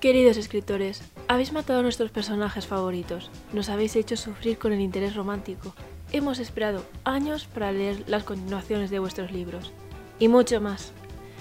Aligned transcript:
Queridos 0.00 0.38
escritores, 0.38 1.02
habéis 1.28 1.52
matado 1.52 1.80
a 1.80 1.82
nuestros 1.82 2.10
personajes 2.10 2.66
favoritos, 2.66 3.30
nos 3.52 3.68
habéis 3.68 3.96
hecho 3.96 4.16
sufrir 4.16 4.56
con 4.56 4.72
el 4.72 4.80
interés 4.80 5.14
romántico, 5.14 5.74
hemos 6.10 6.38
esperado 6.38 6.86
años 7.04 7.44
para 7.44 7.70
leer 7.70 8.04
las 8.06 8.24
continuaciones 8.24 8.88
de 8.88 8.98
vuestros 8.98 9.30
libros, 9.30 9.74
y 10.18 10.28
mucho 10.28 10.58
más. 10.58 10.92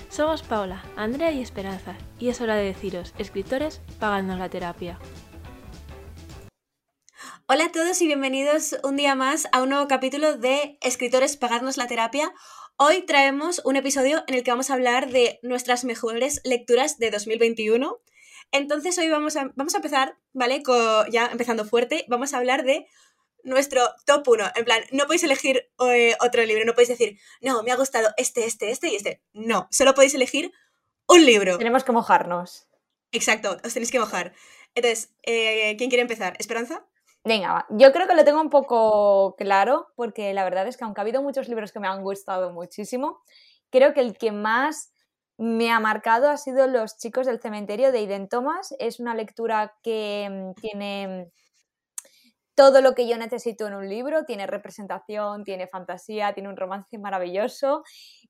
Somos 0.10 0.44
Paula, 0.44 0.84
Andrea 0.98 1.32
y 1.32 1.42
Esperanza, 1.42 1.96
y 2.20 2.28
es 2.28 2.42
hora 2.42 2.56
de 2.56 2.66
deciros, 2.66 3.14
escritores, 3.18 3.80
pagándonos 3.98 4.40
la 4.40 4.50
terapia. 4.50 5.00
Hola 7.46 7.68
a 7.68 7.72
todos 7.72 8.02
y 8.02 8.08
bienvenidos 8.08 8.76
un 8.84 8.98
día 8.98 9.16
más 9.16 9.48
a 9.54 9.64
un 9.64 9.70
nuevo 9.70 9.88
capítulo 9.88 10.36
de 10.36 10.78
Escritores, 10.82 11.38
pagadnos 11.38 11.78
la 11.78 11.88
terapia. 11.88 12.34
Hoy 12.76 13.04
traemos 13.04 13.62
un 13.64 13.78
episodio 13.78 14.26
en 14.28 14.36
el 14.36 14.44
que 14.44 14.52
vamos 14.52 14.70
a 14.70 14.74
hablar 14.74 15.12
de 15.12 15.40
nuestras 15.44 15.86
mejores 15.86 16.42
lecturas 16.44 16.98
de 16.98 17.10
2021 17.10 18.02
entonces 18.52 18.98
hoy 18.98 19.10
vamos 19.10 19.36
a, 19.36 19.52
vamos 19.56 19.74
a 19.74 19.78
empezar, 19.78 20.18
¿vale? 20.34 20.64
ya 21.12 21.28
empezando 21.28 21.66
fuerte, 21.66 22.06
vamos 22.08 22.34
a 22.34 22.38
hablar 22.38 22.64
de 22.64 22.88
nuestro 23.44 23.82
top 24.06 24.28
1. 24.28 24.52
En 24.56 24.66
plan, 24.66 24.82
no 24.92 25.06
podéis 25.06 25.24
elegir 25.24 25.70
eh, 25.80 26.16
otro 26.22 26.44
libro, 26.44 26.66
no 26.66 26.74
podéis 26.74 26.90
decir, 26.90 27.20
no, 27.42 27.64
me 27.64 27.72
ha 27.72 27.76
gustado 27.76 28.10
este, 28.18 28.46
este, 28.46 28.72
este 28.72 28.90
y 28.90 28.96
este. 28.96 29.22
No, 29.34 29.68
solo 29.72 29.94
podéis 29.94 30.16
elegir 30.16 30.52
un 31.08 31.26
libro. 31.26 31.58
Tenemos 31.58 31.84
que 31.84 31.92
mojarnos. 31.92 32.68
Exacto, 33.12 33.58
os 33.64 33.74
tenéis 33.74 33.92
que 33.92 34.00
mojar. 34.00 34.34
Entonces, 34.76 35.14
eh, 35.24 35.76
¿quién 35.78 35.90
quiere 35.90 36.02
empezar? 36.02 36.36
¿Esperanza? 36.40 36.86
Venga, 37.26 37.66
yo 37.70 37.92
creo 37.92 38.08
que 38.08 38.16
lo 38.16 38.24
tengo 38.24 38.42
un 38.42 38.50
poco 38.50 39.36
claro, 39.38 39.88
porque 39.96 40.34
la 40.34 40.44
verdad 40.44 40.68
es 40.68 40.78
que 40.78 40.86
aunque 40.86 41.02
ha 41.02 41.04
habido 41.04 41.22
muchos 41.22 41.48
libros 41.50 41.72
que 41.72 41.80
me 41.80 41.88
han 41.88 42.02
gustado 42.02 42.52
muchísimo, 42.52 43.22
creo 43.70 43.94
que 43.94 44.00
el 44.02 44.18
que 44.18 44.32
más 44.32 44.94
me 45.40 45.72
ha 45.72 45.80
marcado 45.80 46.30
ha 46.30 46.36
sido 46.36 46.68
Los 46.68 46.98
chicos 46.98 47.26
del 47.26 47.40
cementerio 47.40 47.94
de 47.94 48.02
Iden 48.02 48.28
Thomas. 48.28 48.76
Es 48.78 49.00
una 49.00 49.16
lectura 49.16 49.74
que 49.82 50.28
mm, 50.30 50.60
tiene 50.60 51.32
todo 52.56 52.82
lo 52.82 52.94
que 52.94 53.08
yo 53.08 53.18
necesito 53.18 53.66
en 53.66 53.74
un 53.74 53.88
libro, 53.88 54.26
tiene 54.26 54.46
representación, 54.46 55.46
tiene 55.46 55.68
fantasía, 55.68 56.34
tiene 56.34 56.50
un 56.50 56.58
romance 56.58 56.98
maravilloso. 56.98 57.84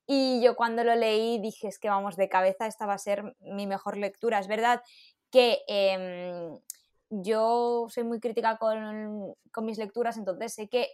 Y 0.06 0.40
yo 0.40 0.54
cuando 0.54 0.84
lo 0.84 0.94
leí 0.94 1.40
dije, 1.40 1.66
es 1.66 1.80
que 1.80 1.88
vamos 1.88 2.16
de 2.16 2.28
cabeza, 2.28 2.68
esta 2.68 2.86
va 2.86 2.94
a 2.94 2.98
ser 2.98 3.34
mi 3.40 3.66
mejor 3.66 3.96
lectura. 3.96 4.38
Es 4.38 4.46
verdad 4.46 4.80
que 5.32 5.58
em, 5.66 6.60
yo 7.10 7.86
soy 7.88 8.04
muy 8.04 8.20
crítica 8.20 8.56
con, 8.56 9.34
con 9.50 9.64
mis 9.64 9.78
lecturas, 9.78 10.16
entonces 10.16 10.54
sé 10.54 10.68
que 10.68 10.86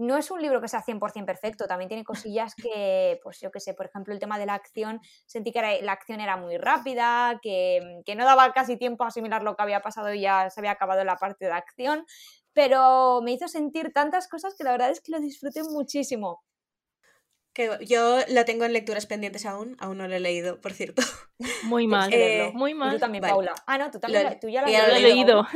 no 0.00 0.16
es 0.16 0.30
un 0.30 0.40
libro 0.40 0.60
que 0.60 0.68
sea 0.68 0.82
100% 0.82 1.24
perfecto, 1.24 1.66
también 1.66 1.88
tiene 1.88 2.04
cosillas 2.04 2.54
que, 2.54 3.20
pues 3.22 3.38
yo 3.40 3.50
qué 3.50 3.60
sé, 3.60 3.74
por 3.74 3.86
ejemplo, 3.86 4.14
el 4.14 4.20
tema 4.20 4.38
de 4.38 4.46
la 4.46 4.54
acción, 4.54 5.00
sentí 5.26 5.52
que 5.52 5.80
la 5.82 5.92
acción 5.92 6.20
era 6.20 6.36
muy 6.36 6.56
rápida, 6.56 7.38
que, 7.42 8.02
no 8.16 8.24
daba 8.24 8.52
casi 8.52 8.76
tiempo 8.76 9.04
a 9.04 9.08
asimilar 9.08 9.42
lo 9.42 9.56
que 9.56 9.62
había 9.62 9.80
pasado 9.80 10.12
y 10.12 10.22
ya 10.22 10.50
se 10.50 10.60
había 10.60 10.72
acabado 10.72 11.04
la 11.04 11.16
parte 11.16 11.44
de 11.44 11.52
acción, 11.52 12.04
pero 12.52 13.20
me 13.22 13.32
hizo 13.32 13.46
sentir 13.46 13.92
tantas 13.92 14.26
cosas 14.28 14.54
que 14.56 14.64
la 14.64 14.72
verdad 14.72 14.90
es 14.90 15.00
que 15.00 15.12
lo 15.12 15.20
disfruté 15.20 15.62
muchísimo. 15.62 16.42
Que 17.52 17.78
yo 17.84 18.18
lo 18.28 18.44
tengo 18.44 18.64
en 18.64 18.72
lecturas 18.72 19.06
pendientes 19.06 19.44
aún, 19.44 19.76
aún 19.80 19.98
no 19.98 20.08
lo 20.08 20.14
he 20.14 20.20
leído, 20.20 20.60
por 20.60 20.72
cierto. 20.72 21.02
Muy 21.64 21.86
mal, 21.86 22.10
eh, 22.12 22.50
muy 22.54 22.74
mal. 22.74 22.92
tú 22.94 22.98
también, 22.98 23.22
Paula. 23.22 23.54
Ah, 23.66 23.76
no, 23.76 23.90
tú 23.90 24.00
también, 24.00 24.38
tú 24.40 24.48
ya 24.48 24.62
lo, 24.62 24.68
has 24.68 25.00
leído. 25.00 25.46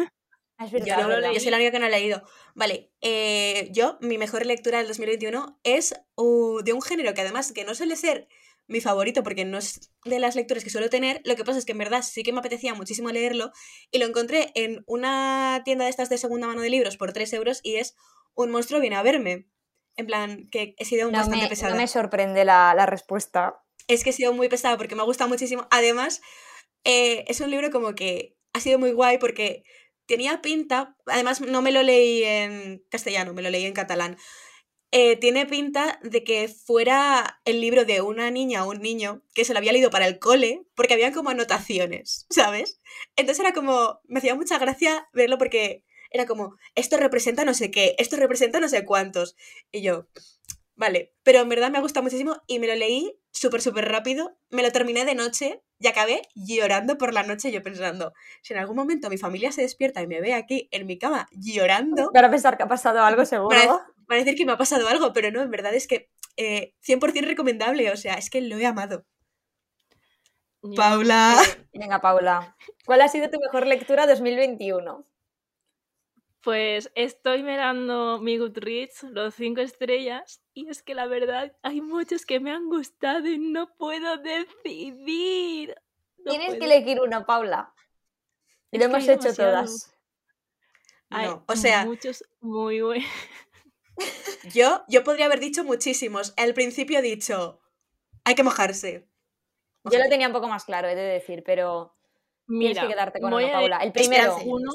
Ah, 0.65 1.31
yo, 1.33 1.41
soy 1.41 1.51
la 1.51 1.57
única 1.57 1.71
que 1.71 1.79
no 1.79 1.87
he 1.87 1.91
leído. 1.91 2.23
Vale, 2.55 2.91
eh, 3.01 3.69
yo, 3.73 3.99
mi 4.01 4.19
mejor 4.19 4.47
lectura 4.47 4.79
del 4.79 4.89
2021 4.89 5.61
es 5.65 5.95
de 6.65 6.73
un 6.73 6.83
género 6.83 7.15
que 7.15 7.21
además 7.21 7.53
que 7.53 7.65
no 7.65 7.75
suele 7.75 7.97
ser 7.97 8.29
mi 8.67 8.81
favorito 8.81 9.23
porque 9.23 9.45
no 9.45 9.59
es 9.59 9.93
de 10.05 10.19
las 10.19 10.37
lecturas 10.37 10.65
que 10.65 10.71
suelo 10.71 10.89
tener, 10.89 11.21
lo 11.25 11.37
que 11.37 11.45
pasa 11.45 11.59
es 11.59 11.65
que 11.65 11.73
en 11.73 11.79
verdad 11.79 12.03
sí 12.03 12.23
que 12.23 12.33
me 12.33 12.39
apetecía 12.41 12.75
muchísimo 12.75 13.11
leerlo 13.11 13.53
y 13.91 13.99
lo 13.99 14.07
encontré 14.07 14.53
en 14.55 14.85
una 14.87 15.63
tienda 15.65 15.85
de 15.85 15.91
estas 15.91 16.09
de 16.09 16.19
segunda 16.19 16.47
mano 16.47 16.63
de 16.63 16.71
libros 16.71 16.97
por 16.97 17.13
3 17.13 17.33
euros 17.35 17.61
y 17.63 17.77
es 17.77 17.95
Un 18.35 18.51
monstruo 18.51 18.81
viene 18.81 18.97
a 18.97 19.03
verme. 19.03 19.49
En 19.97 20.07
plan, 20.07 20.49
que 20.51 20.75
he 20.79 20.85
sido 20.85 21.09
bastante 21.11 21.47
pesada. 21.47 21.71
No 21.71 21.81
me 21.81 21.87
sorprende 21.87 22.45
la, 22.45 22.85
respuesta. 22.87 23.63
Es 23.87 24.03
que 24.03 24.11
he 24.11 24.13
sido 24.13 24.33
muy 24.33 24.49
pesada 24.49 24.77
porque 24.77 24.97
me 24.97 25.03
ha 25.03 25.05
gustado 25.05 25.29
muchísimo. 25.29 25.69
Además, 25.71 26.21
eh, 26.83 27.25
es 27.29 27.41
un 27.41 27.51
libro 27.51 27.71
como 27.71 27.95
que 27.95 28.37
ha 28.53 28.61
sido 28.61 28.81
muy 28.81 28.91
guay 28.91 29.19
porque 29.19 29.63
tenía 30.07 30.43
pinta, 30.43 30.97
además 31.07 31.41
no 31.41 31.63
me 31.63 31.73
lo 31.73 31.83
leí 31.83 32.23
en 32.25 32.85
castellano, 32.91 33.35
me 33.35 33.43
lo 33.43 33.51
leí 33.51 33.65
en 33.65 33.73
catalán. 33.73 34.17
Eh, 34.97 35.17
tiene 35.17 35.45
pinta 35.45 35.99
de 36.05 36.23
que 36.23 36.47
fuera 36.47 37.41
el 37.45 37.61
libro 37.61 37.85
de 37.85 38.01
una 38.01 38.31
niña 38.31 38.65
o 38.65 38.71
un 38.71 38.81
niño 38.81 39.25
que 39.35 39.45
se 39.45 39.53
lo 39.53 39.59
había 39.59 39.73
leído 39.73 39.91
para 39.91 40.07
el 40.07 40.21
cole, 40.21 40.63
porque 40.77 40.95
había 40.95 41.13
como 41.13 41.31
anotaciones, 41.31 42.27
¿sabes? 42.31 42.81
Entonces 43.17 43.41
era 43.41 43.53
como, 43.53 44.01
me 44.05 44.21
hacía 44.21 44.37
mucha 44.37 44.57
gracia 44.59 45.09
verlo 45.13 45.37
porque 45.37 45.85
era 46.11 46.27
como, 46.27 46.57
esto 46.77 46.97
representa 46.97 47.45
no 47.45 47.55
sé 47.55 47.73
qué, 47.73 47.97
esto 47.99 48.17
representa 48.17 48.61
no 48.61 48.69
sé 48.69 48.85
cuántos. 48.85 49.35
Y 49.73 49.83
yo, 49.83 50.07
vale, 50.77 51.13
pero 51.25 51.41
en 51.41 51.49
verdad 51.49 51.73
me 51.73 51.79
ha 51.79 51.83
gustado 51.83 52.05
muchísimo 52.05 52.41
y 52.47 52.61
me 52.61 52.69
lo 52.69 52.77
leí 52.77 53.19
súper, 53.33 53.63
súper 53.63 53.87
rápido, 53.87 54.39
me 54.49 54.63
lo 54.63 54.71
terminé 54.71 55.05
de 55.05 55.17
noche 55.17 55.61
y 55.85 55.87
acabé 55.87 56.23
llorando 56.35 56.97
por 56.97 57.13
la 57.13 57.25
noche, 57.25 57.53
yo 57.53 57.63
pensando, 57.63 58.15
si 58.41 58.55
en 58.55 58.59
algún 58.59 58.75
momento 58.75 59.11
mi 59.11 59.19
familia 59.19 59.53
se 59.53 59.61
despierta 59.61 60.01
y 60.01 60.07
me 60.07 60.23
ve 60.23 60.33
aquí 60.33 60.67
en 60.71 60.87
mi 60.87 60.97
cama 60.97 61.29
llorando... 61.33 62.11
Para 62.11 62.31
pensar 62.31 62.57
que 62.57 62.63
ha 62.63 62.69
pasado 62.69 63.03
algo 63.03 63.27
seguro. 63.27 63.55
Para, 64.07 64.21
decir 64.21 64.35
que 64.35 64.47
me 64.47 64.53
ha 64.53 64.57
pasado 64.57 64.89
algo, 64.89 65.13
pero 65.13 65.31
no, 65.31 65.43
en 65.43 65.51
verdad 65.51 65.75
es 65.75 65.87
que 65.87 66.09
100% 66.39 67.17
eh, 67.17 67.21
recomendable, 67.21 67.91
o 67.91 67.99
sea, 67.99 68.15
es 68.15 68.31
que 68.31 68.41
lo 68.41 68.57
he 68.57 68.65
amado. 68.65 69.05
Paula. 70.75 71.37
Venga, 71.75 72.01
Paula. 72.01 72.57
¿Cuál 72.87 73.03
ha 73.03 73.09
sido 73.09 73.29
tu 73.29 73.39
mejor 73.39 73.67
lectura 73.67 74.07
2021? 74.07 75.07
Pues 76.45 76.93
estoy 76.95 77.43
mirando 77.43 78.21
mi 78.21 78.37
Goodreads, 78.37 79.05
los 79.05 79.35
cinco 79.35 79.63
estrellas, 79.63 80.43
y 80.53 80.69
es 80.69 80.83
que 80.83 80.95
la 80.95 81.07
verdad 81.07 81.57
hay 81.63 81.81
muchos 81.81 82.27
que 82.27 82.39
me 82.39 82.51
han 82.51 82.69
gustado 82.69 83.27
y 83.27 83.39
no 83.39 83.75
puedo 83.77 84.19
decidir. 84.19 85.75
Tienes 86.27 86.55
que 86.57 86.65
elegir 86.67 87.01
uno, 87.01 87.25
Paula. 87.25 87.73
Y 88.71 88.79
lo 88.79 88.85
hemos 88.85 89.09
hecho 89.09 89.35
todas. 89.35 89.95
Hay 91.09 91.29
o 91.47 91.57
sea, 91.57 91.87
muchos 91.87 92.25
muy 92.41 92.83
buenos. 92.83 93.09
Yo, 94.53 94.85
yo 94.89 95.05
podría 95.05 95.27
haber 95.27 95.41
dicho 95.41 95.65
muchísimos. 95.65 96.35
Al 96.37 96.53
principio 96.53 96.99
he 96.99 97.03
dicho, 97.03 97.61
hay 98.25 98.35
que 98.35 98.43
mojarse. 98.43 99.09
yo 99.85 99.99
lo 99.99 100.09
tenía 100.11 100.27
un 100.27 100.33
poco 100.35 100.49
más 100.49 100.65
claro, 100.65 100.89
he 100.89 100.95
de 100.95 101.03
decir, 101.03 101.43
pero 101.47 101.97
Mira, 102.47 102.73
tienes 102.73 102.83
que 102.83 102.95
quedarte 102.95 103.21
con 103.21 103.33
uno, 103.33 103.53
Paula. 103.53 103.79
El 103.79 103.93
primero. 103.93 104.37
Uno, 104.45 104.73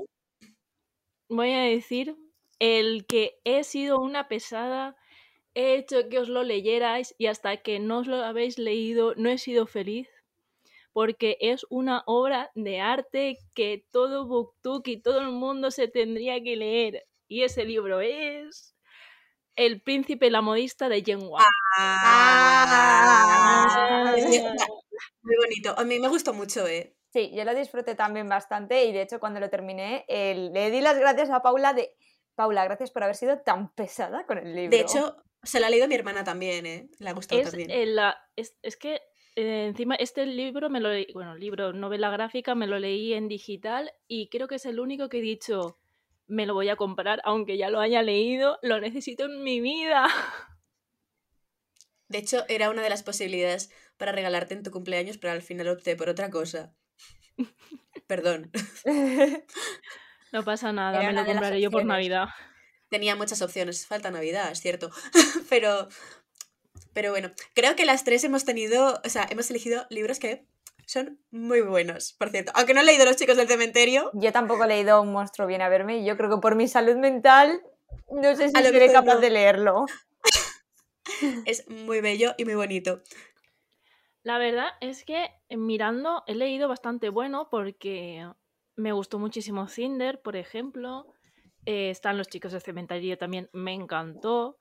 voy 1.29 1.51
a 1.53 1.61
decir 1.61 2.17
el 2.59 3.05
que 3.05 3.39
he 3.45 3.63
sido 3.63 3.99
una 3.99 4.27
pesada, 4.27 4.97
he 5.53 5.75
hecho 5.75 6.09
que 6.09 6.19
os 6.19 6.29
lo 6.29 6.43
leyerais 6.43 7.15
y 7.17 7.27
hasta 7.27 7.57
que 7.57 7.79
no 7.79 7.99
os 7.99 8.07
lo 8.07 8.23
habéis 8.23 8.59
leído 8.59 9.15
no 9.15 9.29
he 9.29 9.37
sido 9.37 9.65
feliz 9.65 10.09
porque 10.93 11.37
es 11.39 11.65
una 11.69 12.03
obra 12.07 12.51
de 12.55 12.81
arte 12.81 13.37
que 13.53 13.85
todo 13.91 14.25
Booktuk 14.27 14.85
y 14.87 15.01
todo 15.01 15.21
el 15.21 15.29
mundo 15.29 15.71
se 15.71 15.87
tendría 15.87 16.43
que 16.43 16.57
leer. 16.57 17.07
Y 17.27 17.43
ese 17.43 17.63
libro 17.63 18.01
es 18.01 18.75
El 19.55 19.81
príncipe 19.81 20.29
la 20.29 20.41
modista 20.41 20.89
de 20.89 21.01
Jen 21.01 21.21
Wang. 21.21 21.45
Ah. 21.77 22.95
muy 25.21 25.35
bonito. 25.37 25.73
A 25.77 25.85
mí 25.85 25.99
me 25.99 26.09
gustó 26.09 26.33
mucho, 26.33 26.67
¿eh? 26.67 26.95
Sí, 27.11 27.31
yo 27.33 27.43
lo 27.43 27.55
disfruté 27.55 27.95
también 27.95 28.27
bastante 28.29 28.85
y 28.85 28.93
de 28.93 29.01
hecho 29.01 29.19
cuando 29.19 29.39
lo 29.39 29.49
terminé 29.49 30.05
le 30.07 30.71
di 30.71 30.81
las 30.81 30.97
gracias 30.97 31.29
a 31.31 31.41
Paula 31.41 31.73
de 31.73 31.95
Paula, 32.35 32.63
gracias 32.63 32.91
por 32.91 33.03
haber 33.03 33.15
sido 33.15 33.39
tan 33.39 33.73
pesada 33.73 34.25
con 34.25 34.37
el 34.37 34.55
libro. 34.55 34.69
De 34.69 34.79
hecho, 34.81 35.17
se 35.43 35.59
la 35.59 35.67
ha 35.67 35.69
leído 35.69 35.87
mi 35.87 35.95
hermana 35.95 36.23
también, 36.23 36.65
¿eh? 36.65 36.89
Le 36.99 37.09
ha 37.09 37.13
gustado 37.13 37.41
también. 37.41 37.69
es, 38.35 38.55
es, 38.61 38.77
que 38.77 39.01
eh, 39.35 39.65
encima 39.67 39.95
este 39.95 40.25
libro 40.25 40.69
me 40.69 40.79
lo 40.79 40.89
leí, 40.89 41.07
bueno, 41.13 41.35
libro, 41.35 41.73
novela 41.73 42.09
gráfica, 42.09 42.55
me 42.55 42.67
lo 42.67 42.79
leí 42.79 43.13
en 43.13 43.27
digital 43.27 43.91
y 44.07 44.29
creo 44.29 44.47
que 44.47 44.55
es 44.55 44.65
el 44.65 44.79
único 44.79 45.09
que 45.09 45.17
he 45.17 45.21
dicho, 45.21 45.79
me 46.27 46.45
lo 46.45 46.53
voy 46.53 46.69
a 46.69 46.75
comprar, 46.75 47.21
aunque 47.25 47.57
ya 47.57 47.69
lo 47.69 47.79
haya 47.79 48.03
leído, 48.03 48.59
lo 48.61 48.79
necesito 48.79 49.25
en 49.25 49.43
mi 49.43 49.59
vida. 49.59 50.07
De 52.07 52.17
hecho, 52.17 52.43
era 52.47 52.69
una 52.69 52.81
de 52.81 52.89
las 52.89 53.03
posibilidades 53.03 53.71
para 53.97 54.11
regalarte 54.11 54.53
en 54.53 54.63
tu 54.63 54.71
cumpleaños, 54.71 55.17
pero 55.17 55.33
al 55.33 55.41
final 55.41 55.67
opté 55.67 55.95
por 55.95 56.09
otra 56.09 56.29
cosa. 56.29 56.73
Perdón. 58.07 58.51
No 60.31 60.43
pasa 60.43 60.71
nada, 60.71 60.99
me 61.01 61.11
lo 61.11 61.25
compraré 61.25 61.59
yo 61.59 61.71
por 61.71 61.85
Navidad. 61.85 62.27
Tenía 62.89 63.15
muchas 63.15 63.41
opciones, 63.41 63.87
falta 63.87 64.11
Navidad, 64.11 64.51
es 64.51 64.61
cierto. 64.61 64.91
pero, 65.49 65.87
pero 66.93 67.09
bueno, 67.09 67.31
creo 67.55 67.75
que 67.75 67.83
las 67.83 68.03
tres 68.03 68.23
hemos 68.23 68.45
tenido, 68.45 69.01
o 69.03 69.09
sea, 69.09 69.25
hemos 69.31 69.49
elegido 69.49 69.87
libros 69.89 70.19
que 70.19 70.45
son 70.85 71.19
muy 71.31 71.61
buenos, 71.61 72.13
por 72.13 72.29
cierto. 72.29 72.51
Aunque 72.53 72.75
no 72.75 72.81
he 72.81 72.83
leído 72.83 73.05
Los 73.05 73.15
chicos 73.15 73.37
del 73.37 73.47
cementerio. 73.47 74.11
Yo 74.13 74.31
tampoco 74.31 74.65
he 74.65 74.67
leído 74.67 75.01
Un 75.01 75.13
monstruo 75.13 75.47
viene 75.47 75.63
a 75.63 75.69
verme 75.69 75.97
y 75.97 76.05
yo 76.05 76.15
creo 76.17 76.29
que 76.29 76.37
por 76.37 76.55
mi 76.55 76.67
salud 76.67 76.95
mental 76.95 77.61
no 78.11 78.35
sé 78.35 78.49
si 78.49 78.55
seré 78.55 78.91
capaz 78.91 79.17
de 79.17 79.29
leerlo. 79.29 79.85
es 81.45 81.67
muy 81.69 82.01
bello 82.01 82.33
y 82.37 82.45
muy 82.45 82.55
bonito. 82.55 83.01
La 84.23 84.37
verdad 84.37 84.67
es 84.81 85.05
que 85.05 85.29
eh, 85.47 85.57
mirando 85.57 86.23
he 86.27 86.35
leído 86.35 86.67
bastante 86.67 87.09
bueno 87.09 87.49
porque 87.49 88.29
me 88.75 88.91
gustó 88.91 89.19
muchísimo 89.19 89.67
Cinder, 89.67 90.21
por 90.21 90.35
ejemplo. 90.35 91.07
Eh, 91.65 91.89
están 91.89 92.17
los 92.17 92.27
chicos 92.27 92.51
del 92.51 92.61
cementerio 92.61 93.17
también, 93.17 93.49
me 93.53 93.73
encantó. 93.73 94.57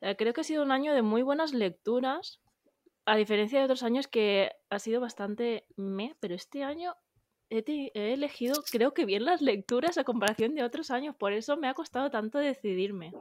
Eh, 0.00 0.16
creo 0.16 0.32
que 0.32 0.40
ha 0.40 0.44
sido 0.44 0.62
un 0.62 0.72
año 0.72 0.94
de 0.94 1.02
muy 1.02 1.22
buenas 1.22 1.52
lecturas, 1.52 2.40
a 3.04 3.16
diferencia 3.16 3.58
de 3.58 3.64
otros 3.64 3.82
años 3.82 4.08
que 4.08 4.52
ha 4.70 4.78
sido 4.78 5.00
bastante 5.00 5.66
me, 5.76 6.16
pero 6.20 6.34
este 6.34 6.64
año 6.64 6.96
he, 7.50 7.62
elegido 8.12 8.62
creo 8.70 8.92
que 8.92 9.04
bien 9.04 9.24
las 9.24 9.40
lecturas 9.40 9.98
a 9.98 10.04
comparación 10.04 10.54
de 10.54 10.64
otros 10.64 10.90
años, 10.90 11.14
por 11.14 11.32
eso 11.32 11.56
me 11.56 11.68
ha 11.68 11.74
costado 11.74 12.10
tanto 12.10 12.38
decidirme. 12.38 13.12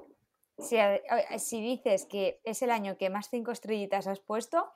Si 0.57 1.61
dices 1.61 2.05
que 2.05 2.39
es 2.43 2.61
el 2.61 2.71
año 2.71 2.97
que 2.97 3.09
más 3.09 3.29
cinco 3.29 3.51
estrellitas 3.51 4.07
has 4.07 4.19
puesto, 4.19 4.71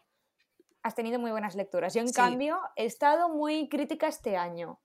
has 0.84 0.96
tenido 0.96 1.20
muy 1.20 1.32
buenas 1.32 1.56
lecturas. 1.56 1.94
Yo, 1.94 2.02
en 2.02 2.08
Sí. 2.10 2.14
cambio, 2.14 2.60
he 2.76 2.86
estado 2.86 3.30
muy 3.30 3.68
crítica 3.70 4.08
este 4.08 4.38
año. 4.38 4.80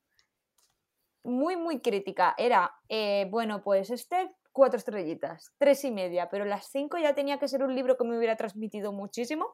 Muy, 1.22 1.56
muy 1.56 1.80
crítica. 1.80 2.34
Era, 2.36 2.70
eh, 2.88 3.26
bueno, 3.30 3.62
pues 3.62 3.90
este, 3.90 4.34
cuatro 4.52 4.76
estrellitas, 4.78 5.52
tres 5.58 5.84
y 5.84 5.90
media, 5.90 6.28
pero 6.28 6.44
las 6.44 6.66
cinco 6.70 6.98
ya 6.98 7.14
tenía 7.14 7.38
que 7.38 7.48
ser 7.48 7.62
un 7.62 7.74
libro 7.74 7.96
que 7.96 8.04
me 8.04 8.16
hubiera 8.18 8.36
transmitido 8.36 8.92
muchísimo 8.92 9.46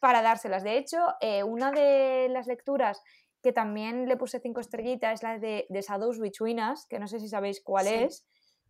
para 0.00 0.22
dárselas. 0.22 0.62
De 0.64 0.78
hecho, 0.78 0.98
eh, 1.20 1.42
una 1.42 1.70
de 1.70 2.28
las 2.30 2.46
lecturas 2.46 3.02
que 3.42 3.52
también 3.52 4.08
le 4.08 4.16
puse 4.16 4.40
cinco 4.40 4.60
estrellitas 4.60 5.14
es 5.14 5.22
la 5.22 5.38
de, 5.38 5.66
de 5.68 5.80
Shadows 5.82 6.18
Between 6.18 6.60
Us, 6.60 6.86
que 6.88 6.98
no 6.98 7.06
sé 7.08 7.20
si 7.20 7.28
sabéis 7.28 7.62
cuál 7.62 7.86
Sí. 7.86 7.94
es, 7.94 8.26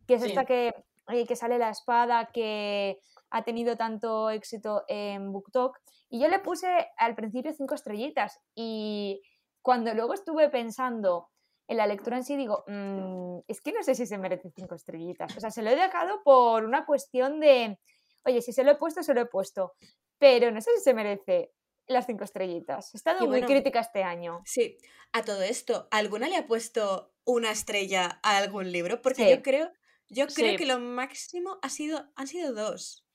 que 0.06 0.14
es 0.14 0.22
Sí. 0.22 0.28
esta 0.30 0.44
que, 0.44 0.74
eh, 1.08 1.26
que 1.26 1.36
sale 1.36 1.58
la 1.58 1.70
espada 1.70 2.30
que 2.32 2.98
ha 3.30 3.44
tenido 3.44 3.76
tanto 3.76 4.30
éxito 4.30 4.84
en 4.88 5.32
BookTok. 5.32 5.78
Y 6.08 6.20
yo 6.20 6.28
le 6.28 6.38
puse 6.38 6.68
al 6.96 7.14
principio 7.14 7.52
cinco 7.52 7.74
estrellitas 7.74 8.40
y 8.54 9.22
cuando 9.62 9.92
luego 9.94 10.14
estuve 10.14 10.48
pensando 10.48 11.28
en 11.68 11.78
la 11.78 11.86
lectura 11.88 12.16
en 12.16 12.22
sí, 12.24 12.36
digo, 12.36 12.62
"Mm, 12.68 13.38
es 13.48 13.60
que 13.60 13.72
no 13.72 13.82
sé 13.82 13.94
si 13.96 14.06
se 14.06 14.18
merece 14.18 14.50
cinco 14.54 14.76
estrellitas. 14.76 15.36
O 15.36 15.40
sea, 15.40 15.50
se 15.50 15.62
lo 15.62 15.70
he 15.70 15.76
dejado 15.76 16.22
por 16.22 16.64
una 16.64 16.86
cuestión 16.86 17.40
de, 17.40 17.80
oye, 18.24 18.40
si 18.42 18.52
se 18.52 18.62
lo 18.62 18.70
he 18.70 18.76
puesto, 18.76 19.02
se 19.02 19.14
lo 19.14 19.20
he 19.22 19.26
puesto. 19.26 19.72
Pero 20.18 20.52
no 20.52 20.60
sé 20.60 20.70
si 20.76 20.84
se 20.84 20.94
merece 20.94 21.52
las 21.88 22.06
cinco 22.06 22.22
estrellitas. 22.24 22.94
He 22.94 22.96
estado 22.98 23.26
muy 23.26 23.42
crítica 23.42 23.80
este 23.80 24.02
año. 24.04 24.42
Sí, 24.44 24.78
a 25.12 25.22
todo 25.24 25.42
esto, 25.42 25.88
¿alguna 25.90 26.28
le 26.28 26.36
ha 26.36 26.46
puesto 26.46 27.12
una 27.24 27.50
estrella 27.50 28.20
a 28.22 28.38
algún 28.38 28.70
libro? 28.70 29.02
Porque 29.02 29.24
Sí. 29.24 29.30
yo 29.30 29.42
creo, 29.42 29.72
yo 30.08 30.26
creo 30.28 30.50
Sí. 30.52 30.56
que 30.56 30.66
lo 30.66 30.78
máximo 30.78 31.58
ha 31.62 31.68
sido, 31.68 32.08
han 32.14 32.26
sido 32.28 32.52
dos. 32.54 33.05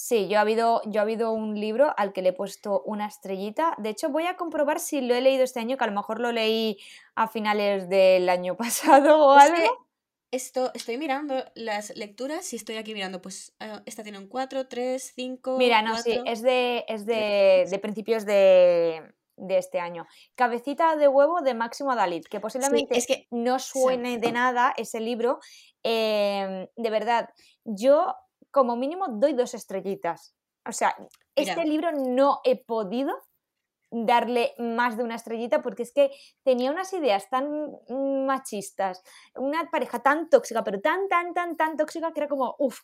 Sí, 0.00 0.28
yo 0.28 0.38
ha 0.38 0.42
habido, 0.42 0.80
yo 0.86 1.00
ha 1.00 1.02
habido 1.02 1.32
un 1.32 1.58
libro 1.58 1.92
al 1.96 2.12
que 2.12 2.22
le 2.22 2.28
he 2.28 2.32
puesto 2.32 2.82
una 2.86 3.06
estrellita. 3.08 3.74
De 3.78 3.88
hecho, 3.88 4.10
voy 4.10 4.26
a 4.26 4.36
comprobar 4.36 4.78
si 4.78 5.00
lo 5.00 5.12
he 5.12 5.20
leído 5.20 5.42
este 5.42 5.58
año, 5.58 5.76
que 5.76 5.82
a 5.82 5.88
lo 5.88 5.92
mejor 5.92 6.20
lo 6.20 6.30
leí 6.30 6.78
a 7.16 7.26
finales 7.26 7.88
del 7.88 8.28
año 8.28 8.56
pasado 8.56 9.18
o 9.26 9.36
Es 9.36 9.42
algo. 9.50 9.56
que 9.56 9.68
esto, 10.30 10.70
estoy 10.74 10.98
mirando 10.98 11.34
las 11.56 11.96
lecturas 11.96 12.52
y 12.52 12.56
estoy 12.56 12.76
aquí 12.76 12.94
mirando, 12.94 13.20
pues 13.20 13.56
ah, 13.58 13.82
esta 13.86 14.04
tiene 14.04 14.18
un 14.18 14.28
4, 14.28 14.68
3, 14.68 15.12
5, 15.16 15.56
Mira, 15.58 15.82
no, 15.82 15.96
sí, 15.96 16.14
4. 16.14 16.32
es 16.32 16.42
de, 16.42 16.84
es 16.86 17.04
de, 17.04 17.66
de 17.68 17.78
principios 17.80 18.24
de, 18.24 19.02
de 19.36 19.58
este 19.58 19.80
año. 19.80 20.06
Cabecita 20.36 20.94
de 20.94 21.08
huevo 21.08 21.40
de 21.40 21.54
Máximo 21.54 21.96
Dalit, 21.96 22.28
que 22.28 22.36
Sí, 22.36 22.40
posiblemente 22.40 22.96
es 22.96 23.06
que, 23.08 23.26
no 23.32 23.58
sí, 23.58 23.80
suene 23.80 24.18
de 24.18 24.30
nada 24.30 24.74
ese 24.76 25.00
libro. 25.00 25.40
em, 25.82 26.68
de 26.76 26.90
verdad, 26.90 27.30
yo 27.64 28.14
como 28.50 28.76
mínimo 28.76 29.08
doy 29.08 29.32
dos 29.32 29.54
estrellitas. 29.54 30.34
O 30.66 30.72
sea, 30.72 30.94
este 31.34 31.52
mira, 31.52 31.64
libro 31.64 31.92
no 31.92 32.40
he 32.44 32.56
podido 32.56 33.14
darle 33.90 34.54
más 34.58 34.96
de 34.96 35.04
una 35.04 35.14
estrellita 35.14 35.62
porque 35.62 35.82
es 35.82 35.92
que 35.92 36.10
tenía 36.42 36.70
unas 36.70 36.92
ideas 36.92 37.30
tan 37.30 37.72
machistas, 38.26 39.02
una 39.34 39.70
pareja 39.70 40.00
tan 40.00 40.28
tóxica, 40.28 40.62
pero 40.62 40.80
tan, 40.80 41.08
tan, 41.08 41.32
tan, 41.32 41.56
tan 41.56 41.76
tóxica 41.76 42.12
que 42.12 42.20
era 42.20 42.28
como, 42.28 42.54
uff, 42.58 42.80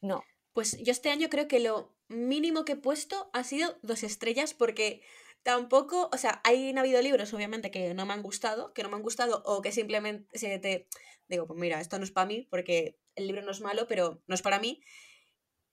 no. 0.00 0.22
pues 0.52 0.78
yo 0.82 0.92
este 0.92 1.10
año 1.10 1.28
creo 1.28 1.46
que 1.48 1.60
lo 1.60 1.94
mínimo 2.08 2.64
que 2.64 2.72
he 2.72 2.76
puesto 2.76 3.30
ha 3.32 3.44
sido 3.44 3.76
dos 3.82 4.02
estrellas 4.02 4.54
porque 4.54 5.02
tampoco, 5.42 6.08
o 6.12 6.16
sea, 6.16 6.40
hay 6.44 6.70
han 6.70 6.78
habido 6.78 7.02
libros 7.02 7.32
obviamente 7.34 7.70
que 7.70 7.92
no 7.92 8.06
me 8.06 8.14
han 8.14 8.22
gustado, 8.22 8.72
que 8.72 8.82
no 8.82 8.88
me 8.88 8.96
han 8.96 9.02
gustado 9.02 9.42
o 9.44 9.60
que 9.60 9.72
simplemente 9.72 10.38
se 10.38 10.58
te 10.58 10.88
digo, 11.28 11.46
pues 11.46 11.58
mira, 11.58 11.80
esto 11.80 11.98
no 11.98 12.04
es 12.04 12.10
para 12.10 12.26
mí 12.26 12.46
porque 12.50 12.98
el 13.16 13.26
libro 13.26 13.42
no 13.42 13.50
es 13.50 13.60
malo, 13.60 13.86
pero 13.86 14.22
no 14.26 14.34
es 14.34 14.42
para 14.42 14.58
mí, 14.58 14.82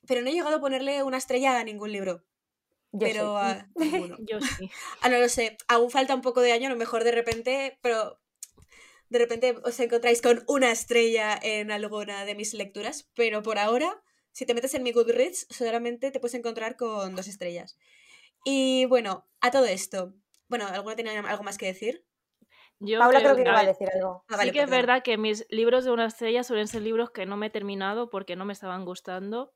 pero 0.08 0.22
no 0.22 0.30
he 0.30 0.34
llegado 0.34 0.56
a 0.56 0.62
ponerle 0.62 1.04
una 1.04 1.18
estrella 1.18 1.60
a 1.60 1.64
ningún 1.64 1.92
libro, 1.92 2.24
Yo 2.92 3.10
sí. 3.12 3.14
pero 3.14 3.38
a. 3.38 3.68
Yo 4.20 4.40
sí. 4.42 4.70
Ah, 5.02 5.10
no 5.10 5.20
lo 5.20 5.30
sé, 5.30 5.58
aún 5.68 5.92
falta 5.92 6.16
un 6.16 6.22
poco 6.22 6.42
de 6.42 6.52
año, 6.52 6.68
a 6.68 6.72
lo 6.72 6.78
mejor 6.78 7.04
de 7.04 7.12
repente, 7.12 7.78
pero 7.82 8.20
de 9.10 9.20
repente 9.20 9.58
os 9.64 9.80
encontráis 9.80 10.22
con 10.22 10.44
una 10.48 10.72
estrella 10.72 11.38
en 11.42 11.72
alguna 11.72 12.26
de 12.26 12.36
mis 12.36 12.54
lecturas, 12.54 13.10
pero 13.14 13.44
por 13.44 13.60
ahora, 13.60 14.02
si 14.32 14.46
te 14.46 14.54
metes 14.54 14.74
en 14.74 14.84
mi 14.84 14.94
Goodreads, 14.94 15.48
solamente 15.50 16.12
te 16.12 16.20
puedes 16.20 16.36
encontrar 16.36 16.78
con 16.78 17.16
dos 17.16 17.28
estrellas. 17.28 17.78
Y 18.46 18.86
bueno, 18.86 19.28
a 19.42 19.52
todo 19.52 19.66
esto, 19.66 20.16
bueno, 20.48 20.68
¿alguna 20.68 20.96
tiene 20.96 21.12
algo 21.18 21.44
más 21.44 21.58
que 21.58 21.66
decir? 21.68 22.06
Yo 22.84 22.98
Paula 23.00 23.20
creo 23.20 23.34
creo 23.34 23.44
que 23.46 23.50
iba 23.50 23.60
a 23.60 23.66
decir 23.66 23.90
algo. 23.94 24.24
Ah, 24.28 24.38
vale, 24.38 24.50
sí 24.50 24.52
que 24.52 24.64
es 24.64 24.70
verdad 24.70 25.04
que 25.04 25.18
mis 25.18 25.46
libros 25.50 25.86
de 25.86 25.92
una 25.92 26.06
estrella 26.08 26.44
suelen 26.44 26.68
ser 26.68 26.82
libros 26.82 27.12
que 27.12 27.26
no 27.28 27.38
me 27.38 27.48
he 27.48 27.50
terminado 27.52 28.10
porque 28.10 28.36
no 28.36 28.44
me 28.44 28.54
estaban 28.54 28.86
gustando. 28.86 29.54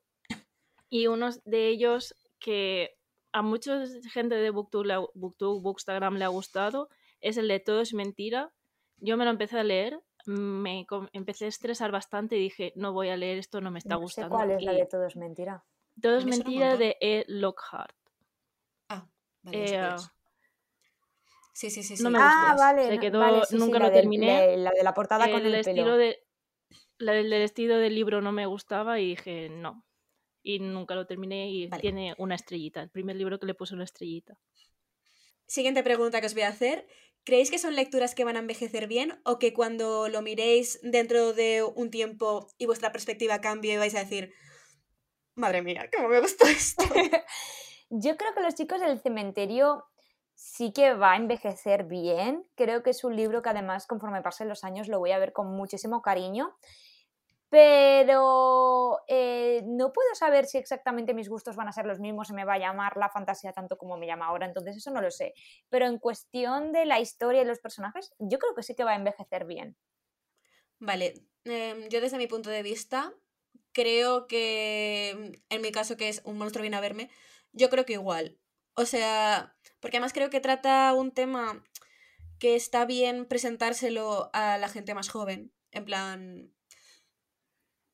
Y 0.89 1.07
unos 1.07 1.43
de 1.43 1.67
ellos 1.69 2.15
que 2.39 2.95
a 3.31 3.41
mucha 3.41 3.83
gente 4.13 4.35
de 4.35 4.49
Booktube, 4.51 4.85
le 4.85 4.97
Booktube, 5.15 5.61
Bookstagram 5.61 6.15
le 6.17 6.25
ha 6.25 6.29
gustado 6.29 6.89
es 7.19 7.37
el 7.37 7.47
de 7.47 7.59
Todo 7.59 7.81
es 7.81 7.93
mentira. 7.95 8.51
Yo 8.97 9.17
me 9.17 9.25
lo 9.25 9.31
empecé 9.31 9.57
a 9.59 9.63
leer, 9.63 9.99
me 10.27 10.85
empecé 11.11 11.45
a 11.45 11.47
estresar 11.49 11.91
bastante 11.91 12.35
y 12.37 12.39
dije, 12.39 12.73
no 12.75 12.93
voy 12.93 13.09
a 13.09 13.17
leer 13.17 13.39
esto, 13.39 13.59
no 13.59 13.71
me 13.71 13.79
está 13.79 13.95
No 13.95 13.97
sé 13.97 14.03
gustando. 14.03 14.35
cuál 14.35 14.51
es 14.51 14.61
la 14.63 14.73
de 14.73 14.85
todo 14.85 15.05
es 15.05 15.15
mentira. 15.15 15.63
Todo 15.99 16.17
es 16.17 16.25
mentira 16.25 16.77
de 16.77 16.97
E. 17.01 17.25
Lockhart. 17.27 17.95
Ah, 18.89 19.07
vale, 19.41 19.75
Eh. 19.75 19.95
Sí, 21.55 21.69
sí, 21.69 21.83
sí, 21.83 21.95
sí. 21.95 22.03
no 22.03 22.09
me 22.09 22.19
Ah, 22.21 22.49
gustó. 22.51 22.63
vale, 22.63 22.87
Se 22.87 22.99
quedó, 22.99 23.19
vale, 23.21 23.39
sí, 23.45 23.47
sí, 23.53 23.57
nunca 23.57 23.79
la 23.79 23.85
lo 23.85 23.91
del- 23.91 24.01
terminé. 24.01 24.57
la- 24.57 24.57
la 24.57 24.71
de 24.71 24.83
la 24.83 24.93
portada 24.93 25.31
con 25.31 25.39
el 25.39 25.47
el 25.47 25.55
estilo 25.55 25.83
pelo. 25.83 25.97
de 25.97 26.19
la 26.97 27.13
del 27.13 27.29
del 27.29 27.41
estilo 27.43 27.77
del 27.77 27.95
libro 27.95 28.21
no 28.21 28.33
me 28.33 28.45
gustaba 28.45 28.99
y 28.99 29.09
dije 29.11 29.47
no 29.49 29.85
y 30.43 30.59
nunca 30.59 30.95
lo 30.95 31.07
terminé 31.07 31.49
y 31.49 31.67
Vale. 31.67 31.81
tiene 31.81 32.13
una 32.17 32.35
estrellita 32.35 32.81
el 32.81 32.89
primer 32.89 33.15
libro 33.15 33.39
que 33.39 33.45
le 33.45 33.53
puse 33.55 33.73
una 33.73 33.85
estrellita 33.85 34.35
Siguiente 35.47 35.81
pregunta 35.83 36.19
que 36.19 36.27
os 36.27 36.33
voy 36.33 36.43
a 36.43 36.49
hacer. 36.49 36.87
¿Creéis 37.23 37.51
que 37.51 37.59
son 37.59 37.75
lecturas 37.75 38.15
que 38.15 38.23
van 38.23 38.35
a 38.35 38.39
envejecer 38.39 38.87
bien 38.87 39.21
o 39.25 39.39
que 39.39 39.53
cuando 39.53 40.09
lo 40.09 40.21
miréis 40.21 40.79
dentro 40.83 41.33
de 41.33 41.63
un 41.63 41.89
tiempo 41.89 42.47
y 42.57 42.65
vuestra 42.65 42.91
perspectiva 42.91 43.41
cambie 43.41 43.77
vais 43.77 43.95
a 43.95 43.99
decir, 43.99 44.33
madre 45.35 45.61
mía, 45.61 45.89
cómo 45.95 46.09
me 46.09 46.19
gustó 46.19 46.45
esto? 46.47 46.83
Yo 47.89 48.17
creo 48.17 48.33
que 48.33 48.41
Los 48.41 48.55
chicos 48.55 48.79
del 48.81 48.99
cementerio 48.99 49.85
sí 50.35 50.71
que 50.73 50.93
va 50.93 51.13
a 51.13 51.17
envejecer 51.17 51.85
bien. 51.85 52.45
Creo 52.55 52.83
que 52.83 52.91
es 52.91 53.03
un 53.03 53.15
libro 53.15 53.41
que 53.41 53.49
además 53.49 53.87
conforme 53.87 54.21
pasen 54.21 54.49
los 54.49 54.63
años 54.63 54.87
lo 54.87 54.99
voy 54.99 55.11
a 55.11 55.19
ver 55.19 55.33
con 55.33 55.47
muchísimo 55.47 56.01
cariño. 56.01 56.55
Pero 57.49 58.99
eh, 59.07 59.61
no 59.65 59.93
puedo 59.93 60.13
saber 60.15 60.45
si 60.45 60.57
exactamente 60.57 61.13
mis 61.13 61.29
gustos 61.29 61.55
van 61.55 61.67
a 61.67 61.71
ser 61.71 61.85
los 61.85 61.99
mismos, 61.99 62.27
si 62.27 62.33
me 62.33 62.43
va 62.43 62.55
a 62.55 62.59
llamar 62.59 62.97
la 62.97 63.09
fantasía 63.09 63.53
tanto 63.53 63.77
como 63.77 63.97
me 63.97 64.07
llama 64.07 64.25
ahora, 64.25 64.45
entonces 64.45 64.75
eso 64.75 64.91
no 64.91 65.01
lo 65.01 65.11
sé. 65.11 65.33
Pero 65.69 65.85
en 65.85 65.99
cuestión 65.99 66.71
de 66.73 66.85
la 66.85 66.99
historia 66.99 67.43
y 67.43 67.45
los 67.45 67.59
personajes, 67.59 68.13
yo 68.19 68.39
creo 68.39 68.55
que 68.55 68.63
sí 68.63 68.75
que 68.75 68.83
va 68.83 68.91
a 68.91 68.95
envejecer 68.95 69.45
bien. 69.45 69.77
Vale, 70.79 71.13
em, 71.45 71.87
yo 71.87 72.01
desde 72.01 72.17
mi 72.17 72.27
punto 72.27 72.49
de 72.49 72.63
vista 72.63 73.13
creo 73.71 74.27
que 74.27 75.41
en 75.49 75.61
mi 75.61 75.71
caso 75.71 75.95
que 75.97 76.09
es 76.09 76.21
un 76.25 76.37
monstruo 76.37 76.61
viene 76.61 76.77
a 76.77 76.81
verme, 76.81 77.09
yo 77.53 77.69
creo 77.69 77.85
que 77.85 77.93
igual. 77.93 78.37
O 78.75 78.85
sea, 78.85 79.55
porque 79.79 79.97
además 79.97 80.13
creo 80.13 80.29
que 80.29 80.39
trata 80.39 80.93
un 80.93 81.11
tema 81.11 81.63
que 82.39 82.55
está 82.55 82.85
bien 82.85 83.25
presentárselo 83.25 84.29
a 84.33 84.57
la 84.57 84.69
gente 84.69 84.93
más 84.93 85.09
joven, 85.09 85.53
en 85.71 85.85
plan... 85.85 86.53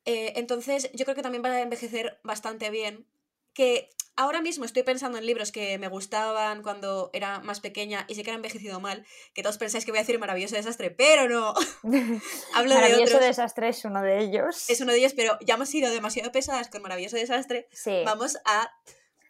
eh, 0.04 0.32
entonces 0.36 0.90
yo 0.92 1.04
creo 1.04 1.14
que 1.14 1.22
también 1.22 1.44
va 1.44 1.50
a 1.50 1.60
envejecer 1.60 2.20
bastante 2.24 2.70
bien. 2.70 3.06
Que 3.54 3.90
ahora 4.16 4.40
mismo 4.40 4.64
estoy 4.64 4.82
pensando 4.82 5.18
en 5.18 5.26
libros 5.26 5.52
que 5.52 5.78
me 5.78 5.88
gustaban 5.88 6.62
cuando 6.62 7.10
era 7.12 7.40
más 7.40 7.60
pequeña 7.60 8.04
y 8.08 8.14
sé 8.14 8.22
que 8.24 8.30
han 8.30 8.36
envejecido 8.36 8.80
mal, 8.80 9.06
que 9.34 9.42
todos 9.42 9.58
pensáis 9.58 9.84
que 9.84 9.90
voy 9.92 9.98
a 9.98 10.02
decir 10.02 10.18
maravilloso 10.18 10.56
desastre, 10.56 10.90
pero 10.90 11.28
no. 11.28 11.54
Hablo 12.54 12.70
de 12.70 12.80
Maravilloso 12.80 13.16
otros. 13.16 13.20
desastre 13.20 13.68
es 13.68 13.84
uno 13.84 14.02
de 14.02 14.20
ellos. 14.20 14.68
Es 14.70 14.80
uno 14.80 14.92
de 14.92 14.98
ellos, 14.98 15.12
pero 15.14 15.38
ya 15.42 15.54
hemos 15.54 15.68
sido 15.68 15.90
demasiado 15.90 16.32
pesadas 16.32 16.68
con 16.68 16.82
maravilloso 16.82 17.16
desastre. 17.16 17.68
Sí. 17.72 18.02
Vamos 18.04 18.38
a 18.44 18.70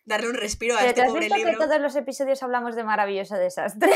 darle 0.05 0.29
un 0.29 0.35
respiro 0.35 0.75
a 0.75 0.79
Pero 0.79 0.89
este 0.91 1.01
te 1.01 1.07
has 1.07 1.09
pobre 1.13 1.27
visto 1.27 1.37
que 1.37 1.45
libro. 1.45 1.65
todos 1.67 1.81
los 1.81 1.95
episodios 1.97 2.43
hablamos 2.43 2.75
de 2.77 2.85
maravilloso 2.85 3.37
desastre. 3.37 3.91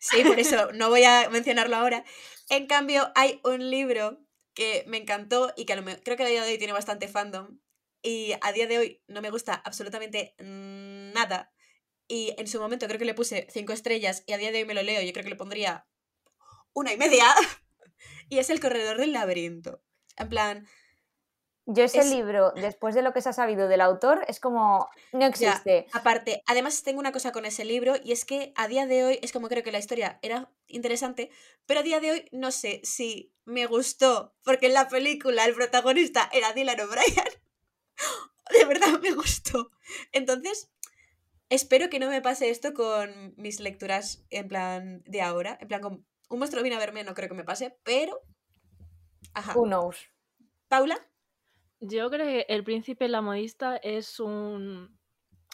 Sí, 0.00 0.22
por 0.24 0.38
eso 0.38 0.70
no 0.74 0.88
voy 0.88 1.04
a 1.04 1.28
mencionarlo 1.30 1.76
ahora. 1.76 2.04
En 2.48 2.66
cambio, 2.66 3.12
hay 3.14 3.40
un 3.44 3.70
libro 3.70 4.18
que 4.54 4.84
me 4.88 4.96
encantó 4.96 5.52
y 5.56 5.64
que 5.66 5.74
a 5.74 5.76
lo 5.76 5.82
me- 5.82 6.00
creo 6.00 6.16
que 6.16 6.24
a 6.24 6.26
día 6.26 6.42
de 6.42 6.52
hoy 6.52 6.58
tiene 6.58 6.72
bastante 6.72 7.08
fandom. 7.08 7.58
Y 8.02 8.32
a 8.40 8.52
día 8.52 8.66
de 8.66 8.78
hoy 8.78 9.02
no 9.08 9.20
me 9.20 9.30
gusta 9.30 9.54
absolutamente 9.54 10.34
nada. 10.38 11.52
y 12.08 12.34
en 12.38 12.48
su 12.48 12.58
momento 12.58 12.86
creo 12.88 12.98
que 12.98 13.04
le 13.04 13.14
puse 13.14 13.46
cinco 13.52 13.72
estrellas 13.72 14.24
y 14.26 14.32
a 14.32 14.38
día 14.38 14.50
de 14.50 14.58
hoy 14.58 14.64
me 14.64 14.74
lo 14.74 14.82
leo, 14.82 15.00
yo 15.02 15.12
creo 15.12 15.22
que 15.22 15.30
le 15.30 15.36
pondría 15.36 15.86
una 16.72 16.92
y 16.92 16.96
media. 16.96 17.24
y 18.28 18.38
es 18.38 18.50
El 18.50 18.58
Corredor 18.60 18.96
del 18.98 19.12
Laberinto. 19.12 19.82
En 20.16 20.28
plan, 20.28 20.66
Yo 21.66 21.84
ese 21.84 22.00
Es- 22.00 22.10
libro, 22.10 22.52
después 22.52 22.94
de 22.94 23.02
lo 23.02 23.12
que 23.12 23.20
se 23.20 23.28
ha 23.28 23.32
sabido 23.32 23.68
del 23.68 23.80
autor, 23.80 24.24
es 24.28 24.40
como, 24.40 24.88
no 25.12 25.20
Ya, 25.20 25.26
existe. 25.28 25.86
aparte, 25.92 26.42
además 26.46 26.82
tengo 26.82 26.98
una 27.00 27.12
cosa 27.12 27.32
con 27.32 27.44
ese 27.44 27.64
libro 27.64 27.94
y 28.02 28.12
es 28.12 28.24
que 28.24 28.52
a 28.56 28.66
día 28.66 28.86
de 28.86 29.04
hoy 29.04 29.18
es 29.22 29.30
como 29.32 29.48
creo 29.48 29.62
que 29.62 29.70
la 29.70 29.78
historia 29.78 30.18
era 30.22 30.50
interesante, 30.66 31.30
pero 31.66 31.80
a 31.80 31.82
día 31.84 32.00
de 32.00 32.10
hoy 32.10 32.28
no 32.32 32.50
sé 32.50 32.80
si 32.82 33.32
me 33.44 33.66
gustó 33.66 34.34
porque 34.42 34.66
en 34.66 34.74
la 34.74 34.88
película 34.88 35.44
el 35.44 35.54
protagonista 35.54 36.28
era 36.32 36.52
Dylan 36.52 36.80
O'Brien. 36.80 37.28
De 38.50 38.64
verdad 38.64 38.98
me 39.00 39.12
gustó. 39.12 39.70
Entonces, 40.10 40.70
espero 41.50 41.88
que 41.88 42.00
no 42.00 42.08
me 42.08 42.20
pase 42.22 42.50
esto 42.50 42.74
con 42.74 43.34
mis 43.36 43.60
lecturas 43.60 44.24
en 44.30 44.48
plan 44.48 45.02
de 45.06 45.20
ahora. 45.22 45.56
En 45.60 45.68
plan, 45.68 45.80
con 45.80 46.04
un 46.30 46.38
monstruo 46.38 46.62
viene 46.62 46.74
a 46.76 46.80
verme, 46.80 47.04
no 47.04 47.14
creo 47.14 47.28
que 47.28 47.34
me 47.36 47.44
pase, 47.44 47.76
pero. 47.84 48.20
Ajá. 49.34 49.52
Who 49.56 49.66
knows? 49.66 49.96
Paula, 50.68 50.98
Yo 51.80 52.10
creo 52.10 52.26
que 52.26 52.46
El 52.48 52.62
Príncipe 52.64 53.08
la 53.08 53.22
Modista 53.22 53.76
es 53.76 54.20
un 54.20 54.98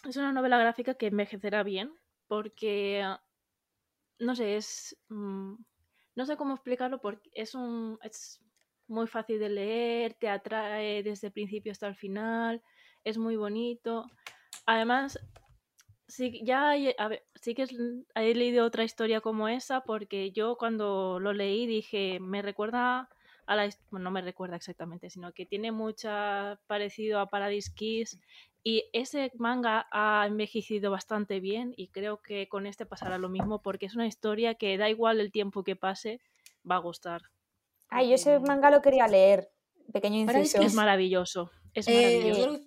es 0.08 0.16
una 0.16 0.32
novela 0.32 0.58
gráfica 0.58 0.94
que 0.94 1.06
envejecerá 1.08 1.62
bien 1.62 1.92
porque 2.28 3.02
no 4.18 4.34
sé, 4.34 4.56
es 4.56 4.96
mm, 5.08 5.54
no 6.16 6.26
sé 6.26 6.36
cómo 6.36 6.54
explicarlo 6.54 7.00
porque 7.00 7.30
es 7.34 7.54
un 7.54 7.98
es 8.02 8.40
muy 8.88 9.06
fácil 9.06 9.38
de 9.40 9.48
leer, 9.48 10.14
te 10.14 10.28
atrae 10.28 11.02
desde 11.02 11.28
el 11.28 11.32
principio 11.32 11.72
hasta 11.72 11.88
el 11.88 11.96
final, 11.96 12.62
es 13.04 13.18
muy 13.18 13.36
bonito. 13.36 14.06
Además, 14.66 15.18
sí, 16.08 16.42
ya 16.44 16.70
hay- 16.70 16.94
sí 17.36 17.54
que 17.54 17.66
he 18.14 18.34
leído 18.34 18.64
otra 18.66 18.84
historia 18.84 19.20
como 19.20 19.48
esa 19.48 19.82
porque 19.82 20.32
yo 20.32 20.56
cuando 20.58 21.20
lo 21.20 21.32
leí 21.32 21.66
dije, 21.66 22.20
me 22.20 22.42
recuerda 22.42 23.08
a 23.46 23.56
la... 23.56 23.66
his- 23.66 23.78
Bueno, 23.90 24.04
no 24.04 24.10
me 24.10 24.20
recuerda 24.22 24.56
exactamente, 24.56 25.10
sino 25.10 25.32
que 25.32 25.46
tiene 25.46 25.72
mucha 25.72 26.58
parecido 26.66 27.20
a 27.20 27.26
Paradise 27.26 27.70
Kiss 27.74 28.18
y 28.62 28.84
ese 28.92 29.30
manga 29.38 29.86
ha 29.92 30.24
envejecido 30.26 30.90
bastante 30.90 31.40
bien 31.40 31.72
y 31.76 31.88
creo 31.88 32.20
que 32.20 32.48
con 32.48 32.66
este 32.66 32.86
pasará 32.86 33.18
lo 33.18 33.28
mismo 33.28 33.62
porque 33.62 33.86
es 33.86 33.94
una 33.94 34.06
historia 34.06 34.54
que 34.56 34.76
da 34.78 34.88
igual 34.90 35.20
el 35.20 35.30
tiempo 35.32 35.62
que 35.64 35.76
pase, 35.76 36.20
va 36.68 36.76
a 36.76 36.80
gustar. 36.80 37.22
Ay, 37.88 38.08
yo 38.08 38.14
ese 38.16 38.38
Mm. 38.38 38.46
manga 38.46 38.70
lo 38.70 38.82
quería 38.82 39.06
leer. 39.06 39.48
Pequeño 39.92 40.16
inciso. 40.18 40.58
que 40.58 40.66
Es 40.66 40.74
maravilloso, 40.74 41.50
es 41.74 41.86
eh, 41.88 41.94
maravilloso. 41.94 42.60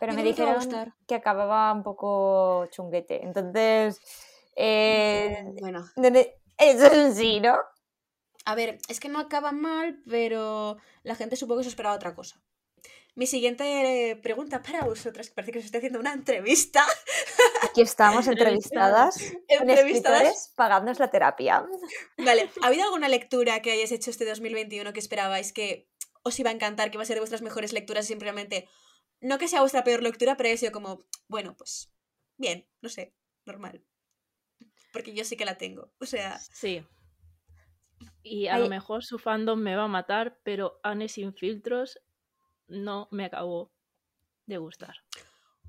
Pero 0.00 0.14
me 0.14 0.22
dijeron 0.24 0.68
que 1.06 1.14
acababa 1.14 1.72
un 1.72 1.82
poco 1.82 2.66
chunguete. 2.70 3.22
Entonces, 3.22 4.00
eh, 4.56 5.44
Bueno. 5.60 5.84
eso 6.58 6.86
es 6.86 6.92
un 6.94 7.14
sí, 7.14 7.40
¿no? 7.40 7.56
A 8.44 8.54
ver, 8.54 8.78
es 8.88 9.00
que 9.00 9.08
no 9.08 9.18
acaba 9.18 9.52
mal, 9.52 10.02
pero 10.08 10.76
la 11.02 11.14
gente 11.14 11.36
supongo 11.36 11.58
que 11.60 11.64
se 11.64 11.70
esperaba 11.70 11.94
otra 11.94 12.14
cosa. 12.14 12.40
Mi 13.14 13.26
siguiente 13.26 14.18
pregunta 14.22 14.62
para 14.62 14.84
vosotras, 14.86 15.28
que 15.28 15.34
parece 15.34 15.52
que 15.52 15.58
os 15.58 15.66
estoy 15.66 15.78
haciendo 15.78 16.00
una 16.00 16.14
entrevista. 16.14 16.82
Aquí 17.62 17.82
estamos 17.82 18.26
entrevistadas 18.26 19.16
Entrevistadas. 19.48 20.52
pagándonos 20.56 20.98
la 20.98 21.10
terapia. 21.10 21.66
Vale, 22.16 22.50
¿ha 22.62 22.66
habido 22.66 22.84
alguna 22.84 23.08
lectura 23.08 23.60
que 23.60 23.70
hayáis 23.72 23.92
hecho 23.92 24.10
este 24.10 24.24
2021 24.24 24.92
que 24.94 24.98
esperabais 25.00 25.52
que 25.52 25.90
os 26.22 26.38
iba 26.40 26.50
a 26.50 26.54
encantar, 26.54 26.90
que 26.90 26.96
iba 26.96 27.02
a 27.02 27.06
ser 27.06 27.16
de 27.16 27.20
vuestras 27.20 27.42
mejores 27.42 27.72
lecturas 27.74 28.06
simplemente, 28.06 28.68
no 29.20 29.38
que 29.38 29.48
sea 29.48 29.60
vuestra 29.60 29.84
peor 29.84 30.02
lectura, 30.02 30.36
pero 30.36 30.48
haya 30.48 30.56
sido 30.56 30.72
como, 30.72 31.04
bueno, 31.28 31.54
pues, 31.56 31.92
bien, 32.38 32.66
no 32.80 32.88
sé, 32.88 33.14
normal. 33.44 33.84
Porque 34.92 35.12
yo 35.14 35.24
sí 35.24 35.36
que 35.36 35.44
la 35.44 35.58
tengo. 35.58 35.92
O 36.00 36.06
sea, 36.06 36.38
Sí. 36.38 36.84
Y 38.22 38.46
a 38.48 38.54
Ay. 38.54 38.62
lo 38.62 38.68
mejor 38.68 39.04
su 39.04 39.18
fandom 39.18 39.60
me 39.60 39.76
va 39.76 39.84
a 39.84 39.88
matar, 39.88 40.38
pero 40.44 40.80
Anne 40.82 41.08
sin 41.08 41.34
filtros 41.34 41.98
no 42.68 43.08
me 43.10 43.24
acabó 43.24 43.72
de 44.46 44.58
gustar. 44.58 44.96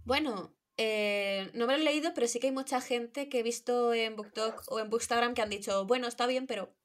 Bueno, 0.06 0.54
eh, 0.78 1.50
no 1.54 1.68
me 1.68 1.74
lo 1.74 1.82
he 1.82 1.86
leído, 1.86 2.14
pero 2.14 2.28
sí 2.28 2.40
que 2.40 2.48
hay 2.48 2.54
mucha 2.54 2.82
gente 2.82 3.30
que 3.30 3.40
he 3.40 3.44
visto 3.44 3.94
en 3.94 4.16
BookTok 4.16 4.64
o 4.68 4.80
en 4.80 4.90
Bookstagram 4.90 5.34
que 5.34 5.42
han 5.42 5.50
dicho, 5.50 5.86
bueno, 5.86 6.08
está 6.08 6.28
bien, 6.28 6.48
pero 6.48 6.76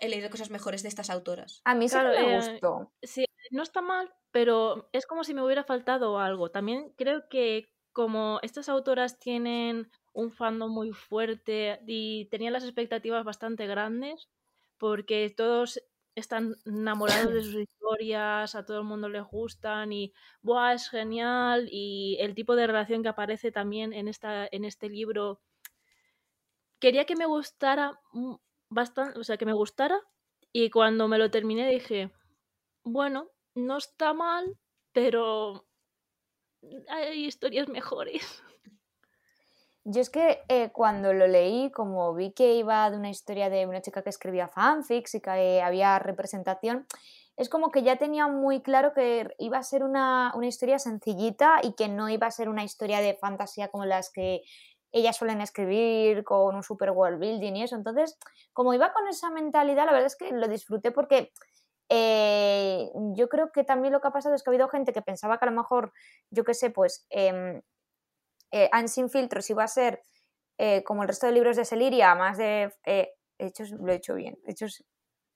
he 0.00 0.08
leído 0.08 0.30
cosas 0.30 0.50
mejores 0.50 0.82
de 0.82 0.88
estas 0.88 1.10
autoras. 1.10 1.64
A 1.64 1.74
mí 1.74 1.88
sí 1.88 1.94
Claro, 1.94 2.10
que 2.10 2.16
me 2.16 2.24
eh, 2.24 2.36
gustó. 2.36 2.92
Sí, 3.02 3.24
no 3.50 3.62
está 3.62 3.82
mal, 3.82 4.12
pero 4.30 4.88
es 4.92 5.06
como 5.06 5.24
si 5.24 5.34
me 5.34 5.44
hubiera 5.44 5.64
faltado 5.64 6.18
algo. 6.18 6.50
También 6.50 6.92
creo 6.96 7.28
que 7.28 7.72
como 7.92 8.38
estas 8.42 8.68
autoras 8.68 9.18
tienen 9.18 9.90
un 10.12 10.30
fandom 10.30 10.72
muy 10.72 10.92
fuerte 10.92 11.80
y 11.86 12.26
tenían 12.30 12.52
las 12.52 12.64
expectativas 12.64 13.24
bastante 13.24 13.66
grandes, 13.66 14.28
porque 14.80 15.32
todos 15.36 15.80
están 16.16 16.56
enamorados 16.64 17.32
de 17.32 17.42
sus 17.44 17.54
historias, 17.54 18.54
a 18.54 18.64
todo 18.64 18.78
el 18.78 18.84
mundo 18.84 19.08
les 19.08 19.22
gustan 19.22 19.92
y 19.92 20.12
¡buah! 20.42 20.72
es 20.72 20.88
genial 20.88 21.68
y 21.70 22.16
el 22.18 22.34
tipo 22.34 22.56
de 22.56 22.66
relación 22.66 23.02
que 23.02 23.10
aparece 23.10 23.52
también 23.52 23.92
en 23.92 24.08
esta 24.08 24.48
en 24.50 24.64
este 24.64 24.88
libro 24.88 25.40
quería 26.80 27.04
que 27.04 27.14
me 27.14 27.26
gustara 27.26 28.00
bastante, 28.70 29.20
o 29.20 29.24
sea, 29.24 29.36
que 29.36 29.46
me 29.46 29.52
gustara 29.52 30.00
y 30.52 30.70
cuando 30.70 31.08
me 31.08 31.18
lo 31.18 31.30
terminé 31.30 31.68
dije, 31.70 32.10
bueno, 32.82 33.30
no 33.54 33.76
está 33.76 34.14
mal, 34.14 34.56
pero 34.92 35.66
hay 36.88 37.26
historias 37.26 37.68
mejores. 37.68 38.42
Yo 39.92 40.00
es 40.00 40.08
que 40.08 40.40
eh, 40.46 40.70
cuando 40.70 41.12
lo 41.12 41.26
leí, 41.26 41.72
como 41.72 42.14
vi 42.14 42.30
que 42.30 42.54
iba 42.54 42.88
de 42.90 42.96
una 42.96 43.10
historia 43.10 43.50
de 43.50 43.66
una 43.66 43.80
chica 43.80 44.02
que 44.02 44.10
escribía 44.10 44.46
fanfics 44.46 45.16
y 45.16 45.20
que 45.20 45.30
eh, 45.30 45.62
había 45.62 45.98
representación, 45.98 46.86
es 47.36 47.48
como 47.48 47.72
que 47.72 47.82
ya 47.82 47.96
tenía 47.96 48.28
muy 48.28 48.62
claro 48.62 48.92
que 48.92 49.34
iba 49.38 49.58
a 49.58 49.64
ser 49.64 49.82
una, 49.82 50.32
una 50.36 50.46
historia 50.46 50.78
sencillita 50.78 51.58
y 51.64 51.72
que 51.72 51.88
no 51.88 52.08
iba 52.08 52.28
a 52.28 52.30
ser 52.30 52.48
una 52.48 52.62
historia 52.62 53.00
de 53.00 53.14
fantasía 53.14 53.66
como 53.66 53.84
las 53.84 54.12
que 54.12 54.42
ellas 54.92 55.16
suelen 55.16 55.40
escribir 55.40 56.22
con 56.22 56.54
un 56.54 56.62
super 56.62 56.92
world 56.92 57.18
building 57.18 57.56
y 57.56 57.64
eso. 57.64 57.74
Entonces, 57.74 58.16
como 58.52 58.72
iba 58.74 58.92
con 58.92 59.08
esa 59.08 59.30
mentalidad, 59.30 59.86
la 59.86 59.92
verdad 59.92 60.06
es 60.06 60.16
que 60.16 60.30
lo 60.30 60.46
disfruté 60.46 60.92
porque 60.92 61.32
eh, 61.88 62.88
yo 63.16 63.28
creo 63.28 63.50
que 63.50 63.64
también 63.64 63.92
lo 63.92 64.00
que 64.00 64.06
ha 64.06 64.12
pasado 64.12 64.36
es 64.36 64.44
que 64.44 64.50
ha 64.50 64.52
habido 64.52 64.68
gente 64.68 64.92
que 64.92 65.02
pensaba 65.02 65.38
que 65.38 65.46
a 65.46 65.50
lo 65.50 65.56
mejor, 65.56 65.92
yo 66.30 66.44
qué 66.44 66.54
sé, 66.54 66.70
pues 66.70 67.06
eh, 67.10 67.62
eh, 68.50 68.68
Anne 68.72 68.88
sin 68.88 69.08
filtros 69.10 69.48
iba 69.50 69.64
a 69.64 69.68
ser 69.68 70.02
eh, 70.58 70.82
como 70.84 71.02
el 71.02 71.08
resto 71.08 71.26
de 71.26 71.32
libros 71.32 71.56
de 71.56 71.64
Celiria, 71.64 72.14
más 72.14 72.36
de... 72.38 72.72
Eh, 72.84 73.14
hechos, 73.38 73.70
lo 73.70 73.90
he 73.90 73.96
hecho 73.96 74.14
bien. 74.14 74.38
¿Hechos 74.46 74.84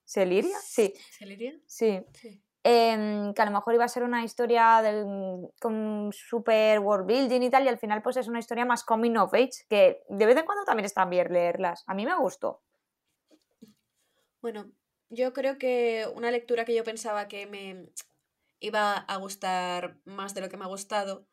Celiria? 0.05 0.59
Sí, 0.61 0.93
¿Celiria? 1.19 1.59
sí. 1.67 2.05
Sí. 2.13 2.45
Em, 2.67 3.35
que 3.35 3.43
a 3.43 3.45
lo 3.45 3.51
mejor 3.51 3.75
iba 3.75 3.85
a 3.85 3.89
ser 3.89 4.05
una 4.05 4.25
historia 4.25 4.81
de, 4.81 5.05
con 5.61 6.11
super 6.13 6.79
world 6.81 7.07
building 7.07 7.43
y 7.43 7.51
tal, 7.51 7.65
y 7.65 7.69
al 7.69 7.79
final 7.79 8.01
pues 8.01 8.17
es 8.17 8.27
una 8.27 8.39
historia 8.39 8.65
más 8.65 8.85
coming 8.85 9.17
of 9.17 9.35
age, 9.35 9.67
que 9.69 10.03
de 10.09 10.27
vez 10.27 10.35
en 10.39 10.47
cuando 10.47 10.65
también 10.65 10.87
está 10.87 11.05
bien 11.05 11.31
leerlas. 11.31 11.85
A 11.87 11.93
mí 11.95 12.07
me 12.07 12.17
gustó. 12.19 12.63
Bueno, 14.41 14.71
yo 15.11 15.35
creo 15.35 15.59
que 15.59 16.07
una 16.15 16.31
lectura 16.31 16.65
que 16.65 16.75
yo 16.75 16.85
pensaba 16.85 17.29
que 17.29 17.47
me 17.47 17.91
iba 18.61 18.95
a 18.95 19.17
gustar 19.19 19.99
más 20.07 20.33
de 20.35 20.41
lo 20.41 20.49
que 20.49 20.57
me 20.57 20.65
ha 20.65 20.69
gustado 20.69 21.27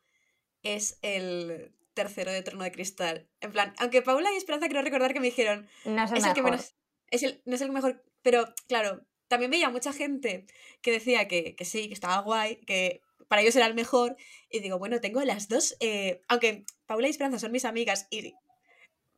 es 0.62 0.98
el 1.02 1.74
tercero 1.94 2.32
de 2.32 2.42
Trono 2.42 2.64
de 2.64 2.72
Cristal. 2.72 3.28
En 3.40 3.52
plan, 3.52 3.74
aunque 3.78 4.02
Paula 4.02 4.32
y 4.32 4.36
Esperanza 4.36 4.66
quiero 4.66 4.82
recordar 4.82 5.12
que 5.12 5.20
me 5.20 5.26
dijeron, 5.26 5.68
No 5.84 6.04
es 6.04 6.12
el 6.12 6.18
es 6.18 6.24
el 6.24 6.32
que 6.32 6.42
menos, 6.42 6.74
es 7.10 7.22
el, 7.22 7.42
no 7.44 7.54
es 7.54 7.60
el 7.60 7.70
mejor, 7.70 8.02
pero 8.22 8.46
claro, 8.68 9.04
también 9.28 9.50
veía 9.50 9.70
mucha 9.70 9.92
gente 9.92 10.46
que 10.80 10.90
decía 10.90 11.28
que, 11.28 11.54
que 11.54 11.64
sí, 11.64 11.88
que 11.88 11.94
estaba 11.94 12.20
guay, 12.20 12.56
que 12.64 13.02
para 13.28 13.42
ellos 13.42 13.56
era 13.56 13.66
el 13.66 13.74
mejor, 13.74 14.16
y 14.50 14.60
digo, 14.60 14.78
bueno, 14.78 15.00
tengo 15.00 15.22
las 15.22 15.48
dos, 15.48 15.76
eh, 15.80 16.20
aunque 16.28 16.64
Paula 16.86 17.06
y 17.06 17.10
Esperanza 17.10 17.38
son 17.38 17.52
mis 17.52 17.64
amigas 17.64 18.06
y 18.10 18.34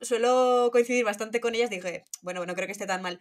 suelo 0.00 0.70
coincidir 0.72 1.04
bastante 1.04 1.40
con 1.40 1.54
ellas, 1.54 1.70
dije, 1.70 2.04
bueno, 2.22 2.44
no 2.46 2.54
creo 2.54 2.66
que 2.66 2.72
esté 2.72 2.86
tan 2.86 3.02
mal. 3.02 3.20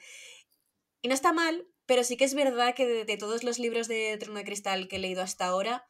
Y 1.02 1.08
no 1.08 1.14
está 1.14 1.34
mal, 1.34 1.68
pero 1.86 2.04
sí 2.04 2.16
que 2.16 2.26
es 2.26 2.34
verdad 2.34 2.76
que 2.76 2.86
de, 2.86 3.06
de 3.06 3.18
todos 3.18 3.44
los 3.44 3.60
libros 3.60 3.88
de 3.88 4.18
Trono 4.18 4.40
de 4.40 4.46
Cristal 4.46 4.88
que 4.88 4.98
he 4.98 5.00
leído 5.00 5.22
hasta 5.22 5.46
ahora, 5.46 5.86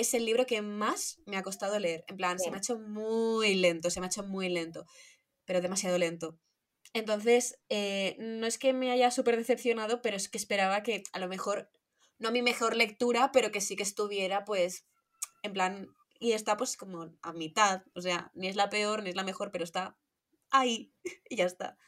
es 0.00 0.12
el 0.12 0.24
libro 0.24 0.44
que 0.44 0.60
más 0.60 1.20
me 1.24 1.36
ha 1.36 1.42
costado 1.42 1.78
leer. 1.78 2.04
En 2.08 2.16
plan, 2.16 2.38
se 2.38 2.50
me 2.50 2.56
ha 2.56 2.58
hecho 2.58 2.78
muy 2.78 3.54
lento, 3.54 3.90
se 3.90 4.00
me 4.00 4.06
ha 4.06 4.08
hecho 4.08 4.24
muy 4.24 4.48
lento, 4.48 4.86
pero 5.44 5.60
demasiado 5.60 5.98
lento. 5.98 6.38
Entonces, 6.92 7.58
eh, 7.68 8.16
no 8.18 8.46
es 8.46 8.58
que 8.58 8.72
me 8.72 8.90
haya 8.90 9.10
súper 9.10 9.36
decepcionado, 9.36 10.02
pero 10.02 10.16
es 10.16 10.28
que 10.28 10.38
esperaba 10.38 10.82
que 10.82 11.02
a 11.12 11.18
lo 11.18 11.28
mejor, 11.28 11.70
no 12.18 12.32
mi 12.32 12.42
mejor 12.42 12.76
lectura, 12.76 13.30
pero 13.32 13.52
que 13.52 13.60
sí 13.60 13.76
que 13.76 13.82
estuviera, 13.84 14.44
pues, 14.44 14.84
en 15.42 15.52
plan, 15.52 15.88
y 16.18 16.32
está 16.32 16.56
pues 16.56 16.76
como 16.76 17.16
a 17.22 17.32
mitad, 17.32 17.82
o 17.94 18.00
sea, 18.00 18.30
ni 18.34 18.48
es 18.48 18.56
la 18.56 18.70
peor, 18.70 19.02
ni 19.02 19.10
es 19.10 19.16
la 19.16 19.24
mejor, 19.24 19.50
pero 19.52 19.64
está 19.64 19.96
ahí, 20.50 20.92
y 21.30 21.36
ya 21.36 21.46
está. 21.46 21.78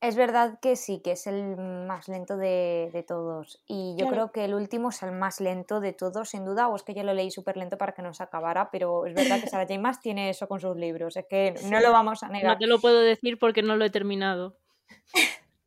Es 0.00 0.14
verdad 0.14 0.60
que 0.60 0.76
sí, 0.76 1.00
que 1.02 1.12
es 1.12 1.26
el 1.26 1.56
más 1.56 2.06
lento 2.06 2.36
de, 2.36 2.90
de 2.92 3.02
todos. 3.02 3.62
Y 3.66 3.96
yo 3.98 4.06
Claro. 4.06 4.10
creo 4.10 4.32
que 4.32 4.44
el 4.44 4.54
último 4.54 4.90
es 4.90 5.02
el 5.02 5.10
más 5.10 5.40
lento 5.40 5.80
de 5.80 5.92
todos, 5.92 6.28
sin 6.28 6.44
duda. 6.44 6.68
O 6.68 6.76
es 6.76 6.84
que 6.84 6.94
yo 6.94 7.02
lo 7.02 7.12
leí 7.14 7.32
súper 7.32 7.56
lento 7.56 7.76
para 7.78 7.92
que 7.94 8.02
no 8.02 8.14
se 8.14 8.22
acabara, 8.22 8.70
pero 8.70 9.06
es 9.06 9.14
verdad 9.14 9.40
que 9.40 9.48
Sarah 9.50 9.66
J. 9.66 9.80
Maas 9.80 10.00
tiene 10.00 10.30
eso 10.30 10.46
con 10.46 10.60
sus 10.60 10.76
libros. 10.76 11.16
Es 11.16 11.26
que 11.28 11.54
no 11.64 11.80
lo 11.80 11.90
vamos 11.92 12.22
a 12.22 12.26
No 12.28 12.34
negar. 12.34 12.58
te 12.58 12.66
lo 12.68 12.80
puedo 12.80 13.00
decir 13.00 13.38
porque 13.40 13.62
no 13.62 13.74
lo 13.76 13.84
he 13.84 13.90
terminado. 13.90 14.56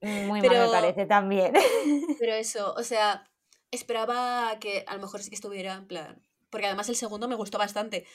Muy 0.02 0.40
mal 0.40 0.50
Pero- 0.50 0.66
me 0.68 0.72
parece 0.72 1.06
también. 1.06 1.54
Pero 2.20 2.34
eso, 2.34 2.74
o 2.78 2.84
sea, 2.84 3.28
esperaba 3.70 4.58
que 4.60 4.86
a 4.88 4.96
lo 4.96 5.02
mejor 5.02 5.22
sí 5.22 5.30
que 5.30 5.36
estuviera 5.36 5.74
en 5.74 5.88
plan. 5.88 6.22
Porque 6.50 6.68
además 6.68 6.88
el 6.88 6.96
segundo 6.96 7.28
me 7.28 7.36
gustó 7.36 7.58
bastante. 7.58 8.06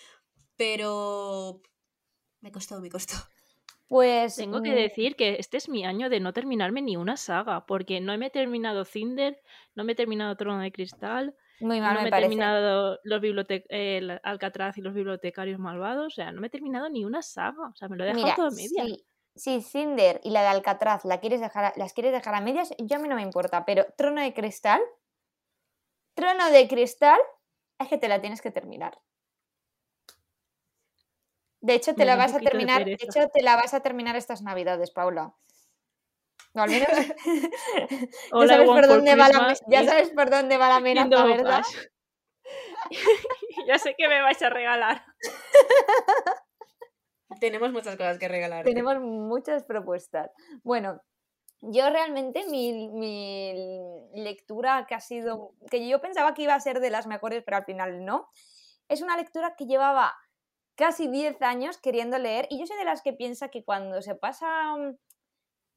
Pero. 0.57 1.61
Me 2.41 2.51
costó, 2.53 2.81
me 2.81 2.89
costó. 2.91 3.15
Pues. 3.89 4.41
Tengo 4.41 4.61
que 4.63 4.73
mm, 4.73 4.85
decir 4.85 5.17
que 5.17 5.37
este 5.39 5.57
es 5.57 5.69
mi 5.69 5.85
año 5.85 6.09
de 6.11 6.21
no 6.21 6.33
terminarme 6.33 6.83
ni 6.83 6.97
una 6.97 7.17
saga, 7.17 7.65
porque 7.67 8.01
no 8.01 8.17
me 8.19 8.27
he 8.27 8.31
terminado 8.31 8.85
Cinder, 8.85 9.43
no 9.75 9.83
me 9.85 9.93
he 9.93 9.95
terminado 9.95 10.37
Trono 10.37 10.61
de 10.61 10.73
Cristal, 10.73 11.35
Muy 11.59 11.81
mal 11.83 11.97
no 11.97 12.01
me 12.01 12.07
me 12.07 12.09
he 12.11 12.13
parece. 12.15 12.51
terminado 12.53 12.99
los 13.05 13.21
Alcatraz 14.23 14.77
y 14.79 14.83
los 14.83 14.95
bibliotecarios 14.95 15.59
malvados, 15.59 16.07
o 16.07 16.11
sea, 16.11 16.33
no 16.33 16.41
me 16.41 16.49
he 16.49 16.51
terminado 16.51 16.89
ni 16.91 17.05
una 17.05 17.23
saga, 17.23 17.69
o 17.73 17.75
sea, 17.77 17.89
me 17.89 17.97
lo 17.97 18.05
he 18.05 18.09
dejado 18.09 18.33
Mira, 18.33 18.35
todo 18.35 18.49
a 18.49 18.51
media. 18.51 18.87
si, 18.89 19.07
si 19.35 19.61
Cinder 19.63 20.21
y 20.25 20.31
la 20.31 20.43
de 20.43 20.49
Alcatraz 20.49 21.05
la 21.05 21.21
quieres 21.21 21.41
dejar 21.41 21.65
a- 21.67 21.73
las 21.77 21.93
quieres 21.93 22.13
dejar 22.13 22.35
a 22.35 22.41
medias, 22.41 22.75
yo 22.79 22.97
a 22.97 22.99
mí 23.01 23.09
no 23.09 23.17
me 23.17 23.23
importa, 23.23 23.65
pero 23.65 23.87
Trono 23.97 24.21
de 24.23 24.33
Cristal, 24.35 24.81
Trono 26.15 26.51
de 26.51 26.67
Cristal, 26.69 27.21
es 27.79 27.89
que 27.89 27.97
te 27.99 28.09
la 28.09 28.21
tienes 28.21 28.43
que 28.43 28.51
terminar. 28.51 29.01
De 31.67 31.75
hecho, 31.75 31.97
te 31.97 32.03
Me 32.03 32.07
la 32.07 32.15
vas 32.15 32.33
a 32.33 32.39
de 32.39 32.45
terminar, 32.45 32.85
de 32.85 32.93
hecho, 32.93 33.29
te 33.29 33.43
la 33.43 33.57
vas 33.57 33.75
a 33.75 33.81
terminar 33.81 34.15
estas 34.15 34.41
navidades, 34.41 34.93
Paula. 34.93 35.35
Al 36.55 36.71
menos 36.71 36.89
ya 38.33 38.47
sabes 38.47 38.69
por 38.69 38.87
dónde 38.87 39.17
va 39.17 39.29
la, 39.29 39.57
ya 39.67 39.85
sabes 39.85 40.11
por 40.11 40.31
dónde 40.31 40.59
va 40.59 40.69
la 40.69 40.77
amenaza, 40.77 41.25
¿verdad? 41.25 41.65
Ya 43.67 43.81
sé 43.81 43.97
que 43.99 44.07
me 44.07 44.23
vais 44.23 44.41
a 44.41 44.49
regalar. 44.49 45.05
Tenemos 47.41 47.73
muchas 47.73 47.97
cosas 47.97 48.17
que 48.19 48.29
regalar. 48.29 48.65
Tenemos 48.65 49.01
muchas 49.01 49.65
propuestas. 49.65 50.31
Bueno, 50.63 51.03
yo 51.63 51.91
realmente 51.91 52.47
mi, 52.47 52.89
mi 52.91 54.09
lectura 54.15 54.87
que 54.89 54.95
ha 54.95 55.01
sido, 55.01 55.55
que 55.69 55.89
yo 55.89 56.01
pensaba 56.01 56.33
que 56.33 56.43
iba 56.43 56.55
a 56.55 56.61
ser 56.61 56.79
de 56.79 56.91
las 56.91 57.09
mejores, 57.09 57.43
pero 57.45 57.57
al 57.57 57.65
final 57.65 58.05
no, 58.05 58.31
es 58.89 59.03
una 59.03 59.17
lectura 59.17 59.57
que 59.57 59.67
llevaba 59.67 60.15
casi 60.77 61.09
10 61.09 61.41
años 61.43 61.79
queriendo 61.79 62.19
leer 62.19 62.47
y 62.51 62.59
yo 62.61 62.67
soy 62.67 62.77
de 62.77 62.85
las 62.85 63.03
que 63.03 63.13
piensa 63.13 63.49
que 63.49 63.65
cuando 63.65 64.03
se 64.03 64.15
pasan 64.15 64.99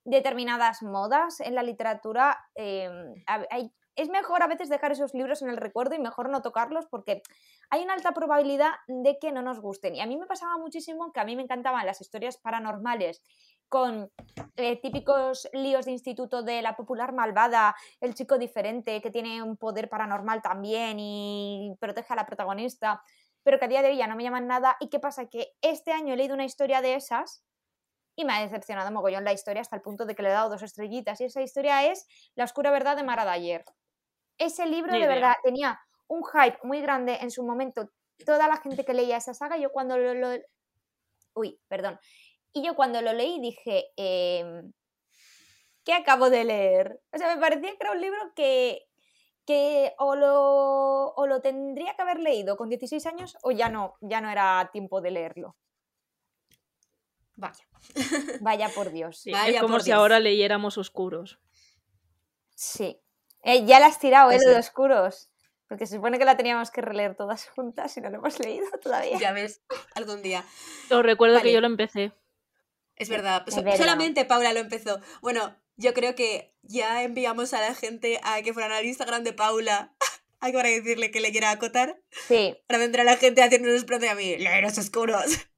determinadas 0.05 0.81
modas 0.81 1.39
en 1.39 1.55
la 1.55 1.63
literatura, 1.63 2.37
hay- 2.55 3.71
es 3.95 4.09
mejor 4.09 4.41
a 4.41 4.47
veces 4.47 4.69
dejar 4.69 4.93
esos 4.93 5.13
libros 5.13 5.41
en 5.41 5.49
el 5.49 5.57
recuerdo 5.57 5.93
y 5.93 5.99
mejor 5.99 6.29
no 6.29 6.41
tocarlos 6.41 6.85
porque 6.87 7.21
hay 7.69 7.83
una 7.83 7.93
alta 7.93 8.13
probabilidad 8.13 8.71
de 8.87 9.19
que 9.19 9.33
no 9.33 9.41
nos 9.41 9.59
gusten. 9.59 9.93
Y 9.95 9.99
a 9.99 10.05
mí 10.05 10.15
me 10.17 10.25
pasaba 10.25 10.57
muchísimo 10.57 11.11
que 11.11 11.19
a 11.19 11.25
mí 11.25 11.35
me 11.35 11.43
encantaban 11.43 11.85
las 11.85 11.99
historias 11.99 12.37
paranormales 12.37 13.21
con 13.67 14.09
eh, 14.55 14.79
típicos 14.81 15.49
líos 15.53 15.85
de 15.85 15.91
instituto 15.91 16.43
de 16.43 16.61
la 16.61 16.75
popular 16.77 17.13
malvada, 17.13 17.75
el 17.99 18.15
chico 18.15 18.37
diferente 18.37 19.01
que 19.01 19.11
tiene 19.11 19.43
un 19.43 19.57
poder 19.57 19.89
paranormal 19.89 20.41
también 20.41 20.97
y 20.99 21.75
protege 21.79 22.13
a 22.13 22.15
la 22.15 22.25
protagonista, 22.25 23.03
pero 23.43 23.59
que 23.59 23.65
a 23.65 23.67
día 23.67 23.81
de 23.81 23.89
hoy 23.89 23.97
ya 23.97 24.07
no 24.07 24.15
me 24.15 24.23
llaman 24.23 24.47
nada. 24.47 24.77
¿Y 24.79 24.89
qué 24.89 24.99
pasa? 24.99 25.27
Que 25.27 25.53
este 25.61 25.91
año 25.91 26.13
he 26.13 26.17
leído 26.17 26.33
una 26.35 26.45
historia 26.45 26.81
de 26.81 26.95
esas 26.95 27.43
y 28.15 28.25
me 28.25 28.33
ha 28.33 28.41
decepcionado 28.41 28.91
mogollón 28.91 29.23
la 29.23 29.33
historia 29.33 29.61
hasta 29.61 29.75
el 29.75 29.81
punto 29.81 30.05
de 30.05 30.13
que 30.15 30.23
le 30.23 30.29
he 30.29 30.33
dado 30.33 30.49
dos 30.49 30.61
estrellitas. 30.63 31.21
Y 31.21 31.25
esa 31.25 31.41
historia 31.41 31.85
es 31.91 32.05
La 32.35 32.43
oscura 32.43 32.69
verdad 32.71 32.95
de 32.97 33.03
Mara 33.03 33.31
Dyer. 33.31 33.63
Ese 34.37 34.65
libro 34.65 34.91
Ni 34.91 34.99
de 34.99 35.05
idea. 35.05 35.15
verdad 35.15 35.33
tenía 35.43 35.79
un 36.07 36.23
hype 36.25 36.57
muy 36.63 36.81
grande 36.81 37.17
en 37.21 37.31
su 37.31 37.43
momento. 37.43 37.89
Toda 38.25 38.47
la 38.47 38.57
gente 38.57 38.83
que 38.83 38.93
leía 38.93 39.17
esa 39.17 39.33
saga, 39.33 39.57
yo 39.57 39.71
cuando 39.71 39.97
lo... 39.97 40.13
lo- 40.13 40.41
Uy, 41.35 41.59
perdón. 41.67 41.97
Y 42.51 42.63
yo 42.65 42.75
cuando 42.75 43.01
lo 43.01 43.13
leí 43.13 43.39
dije, 43.39 43.91
em, 43.95 44.73
¿qué 45.85 45.93
acabo 45.93 46.29
de 46.29 46.43
leer? 46.43 46.99
O 47.13 47.17
sea, 47.17 47.33
me 47.35 47.39
parecía 47.41 47.71
que 47.71 47.77
era 47.79 47.91
un 47.91 48.01
libro 48.01 48.19
que, 48.35 48.88
que 49.49 49.95
o, 49.97 50.15
lo, 50.15 51.07
o 51.15 51.25
lo 51.25 51.41
tendría 51.41 51.95
que 51.95 52.03
haber 52.03 52.19
leído 52.19 52.55
con 52.55 52.69
16 52.69 53.03
años 53.07 53.35
o 53.41 53.49
ya 53.49 53.67
no, 53.67 53.95
ya 53.99 54.21
no 54.21 54.29
era 54.29 54.69
tiempo 54.71 55.01
de 55.01 55.09
leerlo. 55.09 55.55
Vaya. 57.35 57.65
Vaya 58.41 58.69
por 58.75 58.91
Dios. 58.91 59.17
Sí, 59.21 59.31
Vaya 59.31 59.55
es 59.55 59.61
como 59.61 59.73
por 59.75 59.81
si 59.81 59.87
Dios. 59.89 59.97
ahora 59.97 60.19
leyéramos 60.19 60.77
Oscuros. 60.77 61.39
Sí. 62.53 63.01
Eh, 63.41 63.65
ya 63.65 63.79
la 63.79 63.87
has 63.87 63.97
tirado, 63.97 64.29
¿eh? 64.29 64.35
Pues 64.35 64.45
Lo 64.45 64.51
de 64.53 64.59
oscuros. 64.59 65.31
Porque 65.67 65.87
se 65.87 65.95
supone 65.95 66.19
que 66.19 66.25
la 66.25 66.37
teníamos 66.37 66.69
que 66.69 66.81
releer 66.81 67.15
todas 67.15 67.47
juntas 67.49 67.97
y 67.97 68.01
no 68.01 68.09
lo 68.11 68.17
hemos 68.17 68.39
leído 68.39 68.67
todavía. 68.83 69.17
Ya 69.17 69.31
ves, 69.31 69.63
algún 69.95 70.21
día. 70.21 70.43
Os 70.91 71.01
recuerdo 71.03 71.35
Vale. 71.37 71.47
que 71.47 71.53
yo 71.53 71.61
lo 71.61 71.67
empecé. 71.67 72.11
Es 72.95 73.09
verdad. 73.09 73.43
Es 73.47 73.55
so- 73.55 73.63
verdad. 73.63 73.77
Solamente 73.79 74.25
Paula 74.25 74.53
lo 74.53 74.59
empezó. 74.59 74.99
Bueno, 75.21 75.55
yo 75.79 75.93
creo 75.93 76.13
que 76.15 76.53
ya 76.61 77.03
enviamos 77.03 77.53
a 77.53 77.61
la 77.61 77.73
gente 77.73 78.19
a 78.23 78.41
que 78.41 78.53
fueran 78.53 78.71
al 78.73 78.85
Instagram 78.85 79.23
de 79.23 79.33
Paula. 79.33 79.95
Hay 80.41 80.53
para 80.53 80.69
decirle 80.69 81.11
que 81.11 81.19
le 81.19 81.31
quiera 81.31 81.51
acotar. 81.51 81.99
Sí. 82.27 82.55
Ahora 82.69 82.79
vendrá 82.79 83.03
la 83.03 83.17
gente 83.17 83.41
haciéndonos 83.43 83.77
explode 83.81 84.07
a 84.09 84.15
mí. 84.15 84.37
Leeros 84.37 84.77
oscuros. 84.77 85.25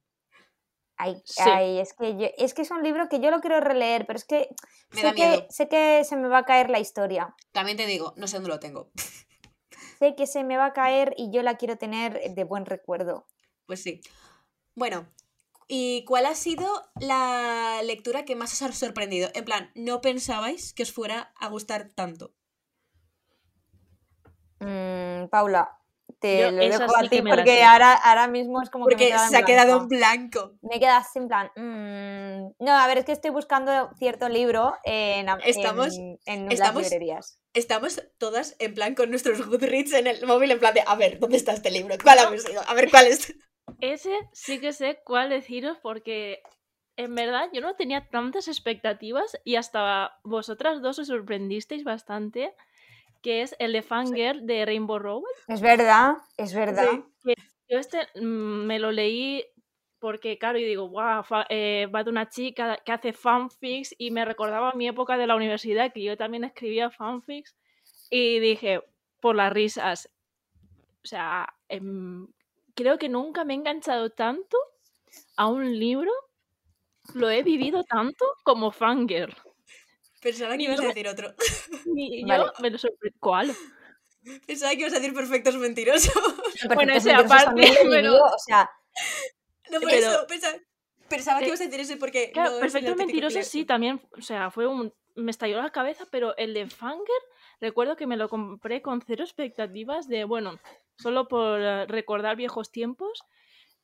Ay, 0.96 1.20
Sí. 1.24 1.42
ay, 1.44 1.78
es 1.80 1.94
que 1.94 2.16
yo- 2.16 2.30
es 2.38 2.54
que 2.54 2.62
es 2.62 2.70
un 2.70 2.82
libro 2.84 3.08
que 3.08 3.18
yo 3.18 3.30
lo 3.32 3.40
quiero 3.40 3.60
releer, 3.60 4.06
pero 4.06 4.16
es 4.18 4.24
que 4.24 4.48
Me 4.90 5.00
sé 5.00 5.06
da 5.08 5.12
que 5.14 5.26
miedo. 5.28 5.46
sé 5.50 5.68
que 5.68 6.04
se 6.04 6.16
me 6.16 6.28
va 6.28 6.38
a 6.38 6.44
caer 6.44 6.70
la 6.70 6.78
historia. 6.78 7.34
También 7.52 7.76
te 7.76 7.86
digo, 7.86 8.12
no 8.16 8.28
sé 8.28 8.36
dónde 8.36 8.50
lo 8.50 8.60
tengo. 8.60 8.90
Sé 9.98 10.14
que 10.16 10.26
se 10.26 10.42
me 10.44 10.56
va 10.56 10.66
a 10.66 10.72
caer 10.72 11.14
y 11.16 11.30
yo 11.32 11.42
la 11.42 11.56
quiero 11.56 11.76
tener 11.78 12.34
de 12.34 12.44
buen 12.44 12.66
recuerdo. 12.66 13.26
Pues 13.66 13.82
sí. 13.84 14.00
Bueno, 14.74 15.06
¿y 15.74 16.04
cuál 16.04 16.26
ha 16.26 16.34
sido 16.34 16.66
la 17.00 17.80
lectura 17.82 18.26
que 18.26 18.36
más 18.36 18.52
os 18.52 18.60
ha 18.60 18.72
sorprendido? 18.72 19.30
En 19.34 19.46
plan, 19.46 19.70
¿no 19.74 20.02
pensabais 20.02 20.74
que 20.74 20.82
os 20.82 20.92
fuera 20.92 21.32
a 21.40 21.48
gustar 21.48 21.88
tanto? 21.94 22.34
Mm, 24.60 25.28
Paula, 25.30 25.78
te 26.20 26.40
Yo 26.40 26.50
lo 26.50 26.58
dejo 26.58 26.96
a 26.96 27.00
ti 27.02 27.08
que 27.08 27.22
porque 27.22 27.64
ahora, 27.64 27.94
ahora 27.94 28.28
mismo 28.28 28.60
es 28.62 28.68
como 28.70 28.86
que 28.86 28.94
Porque 28.94 29.08
en 29.10 29.18
se 29.30 29.36
ha 29.36 29.44
quedado 29.44 29.86
blanco. 29.88 29.94
en 29.94 29.98
blanco. 29.98 30.52
Me 30.60 30.78
quedas 30.78 31.16
en 31.16 31.26
plan. 31.28 31.50
mm, 31.56 32.54
No, 32.64 32.72
a 32.78 32.86
ver, 32.86 32.98
es 32.98 33.04
que 33.06 33.12
estoy 33.12 33.30
buscando 33.30 33.90
cierto 33.98 34.28
libro 34.28 34.74
en, 34.84 35.28
am- 35.30 35.40
Estamos- 35.44 35.96
en, 35.96 36.18
en 36.26 36.44
las 36.44 36.54
estamos- 36.54 36.82
librerías. 36.82 37.38
Estamos 37.54 38.02
todas 38.18 38.56
en 38.60 38.74
plan 38.74 38.94
con 38.94 39.10
nuestros 39.10 39.44
Goodreads 39.46 39.94
en 39.94 40.06
el 40.06 40.26
móvil, 40.26 40.50
en 40.50 40.58
plan 40.58 40.74
de, 40.74 40.82
a 40.86 40.94
ver, 40.96 41.18
¿dónde 41.18 41.38
está 41.38 41.52
este 41.52 41.70
libro? 41.70 41.96
¿Cuál 42.02 42.18
ha 42.18 42.38
sido? 42.38 42.62
A 42.66 42.74
ver, 42.74 42.90
¿cuál 42.90 43.06
es? 43.06 43.34
Ese 43.80 44.16
sí 44.32 44.60
que 44.60 44.72
sé 44.72 45.00
cuál 45.04 45.30
deciros 45.30 45.78
porque 45.82 46.42
en 46.96 47.14
verdad 47.14 47.48
yo 47.52 47.60
no 47.60 47.74
tenía 47.74 48.08
tantas 48.08 48.48
expectativas 48.48 49.36
y 49.44 49.56
hasta 49.56 50.18
vosotras 50.22 50.82
dos 50.82 50.98
os 50.98 51.08
sorprendisteis 51.08 51.84
bastante, 51.84 52.54
que 53.22 53.42
es 53.42 53.56
el 53.58 53.72
de 53.72 53.82
Fangirl 53.82 54.46
de 54.46 54.64
Rainbow 54.66 54.98
Road. 54.98 55.22
Es 55.48 55.60
verdad, 55.60 56.16
es 56.36 56.54
verdad. 56.54 56.86
Sí. 57.24 57.34
Yo 57.68 57.78
este 57.78 58.06
mm, 58.20 58.66
me 58.66 58.78
lo 58.78 58.92
leí 58.92 59.44
porque, 59.98 60.36
claro, 60.36 60.58
y 60.58 60.64
digo, 60.64 60.88
wow, 60.88 61.22
va 61.30 61.46
de 62.04 62.10
una 62.10 62.28
chica 62.28 62.76
que 62.84 62.90
hace 62.90 63.12
fanfics 63.12 63.94
y 63.96 64.10
me 64.10 64.24
recordaba 64.24 64.72
mi 64.74 64.88
época 64.88 65.16
de 65.16 65.28
la 65.28 65.36
universidad, 65.36 65.92
que 65.92 66.02
yo 66.02 66.16
también 66.16 66.42
escribía 66.42 66.90
fanfics, 66.90 67.56
y 68.10 68.40
dije, 68.40 68.82
por 69.20 69.36
las 69.36 69.52
risas, 69.52 70.10
o 71.04 71.06
sea, 71.06 71.54
em, 71.68 72.26
creo 72.74 72.98
que 72.98 73.08
nunca 73.08 73.44
me 73.44 73.54
he 73.54 73.56
enganchado 73.56 74.10
tanto 74.10 74.56
a 75.36 75.46
un 75.48 75.78
libro, 75.78 76.10
lo 77.14 77.30
he 77.30 77.42
vivido 77.42 77.84
tanto 77.88 78.24
como 78.44 78.70
Fangirl. 78.70 79.34
Pensaba 80.20 80.52
que 80.52 80.58
Ni 80.58 80.64
ibas 80.64 80.80
a 80.80 80.86
decir 80.86 81.08
otro. 81.08 81.34
Y 81.96 82.24
Vale. 82.24 82.44
yo 82.44 82.52
me 82.62 82.70
lo 82.70 82.78
sorprendí. 82.78 83.18
¿Cuál? 83.18 83.54
Pensaba 84.46 84.72
que 84.72 84.78
ibas 84.80 84.92
a 84.92 84.96
decir 85.00 85.12
perfectos 85.14 85.56
mentirosos. 85.56 86.12
Bueno, 86.74 86.92
ese 86.94 87.12
aparte, 87.12 87.60
pero- 87.60 87.90
vivido, 87.90 88.22
o 88.24 88.38
sea, 88.38 88.70
No, 89.70 89.80
por 89.80 89.90
Pero- 89.90 90.06
eso. 90.06 90.26
Pensaba, 90.28 90.58
pensaba 91.08 91.38
que 91.40 91.46
Eh, 91.46 91.48
ibas 91.48 91.60
a 91.60 91.64
decir 91.64 91.80
ese 91.80 91.96
porque. 91.96 92.30
Claro, 92.30 92.52
no 92.52 92.60
Perfectos 92.60 92.96
Mentirosos 92.96 93.46
sí, 93.46 93.64
también, 93.64 94.00
o 94.16 94.20
sea, 94.22 94.50
fue 94.52 94.66
un... 94.68 94.94
Me 95.16 95.30
estalló 95.32 95.60
la 95.60 95.70
cabeza, 95.70 96.06
pero 96.10 96.36
el 96.36 96.54
de 96.54 96.68
Fanger, 96.68 97.22
recuerdo 97.60 97.96
que 97.96 98.06
me 98.06 98.16
lo 98.16 98.28
compré 98.28 98.80
con 98.80 99.02
cero 99.02 99.24
expectativas 99.24 100.06
de, 100.08 100.22
bueno, 100.24 100.58
solo 100.96 101.28
por 101.28 101.60
eh, 101.60 101.86
recordar 101.86 102.36
viejos 102.36 102.70
tiempos. 102.70 103.22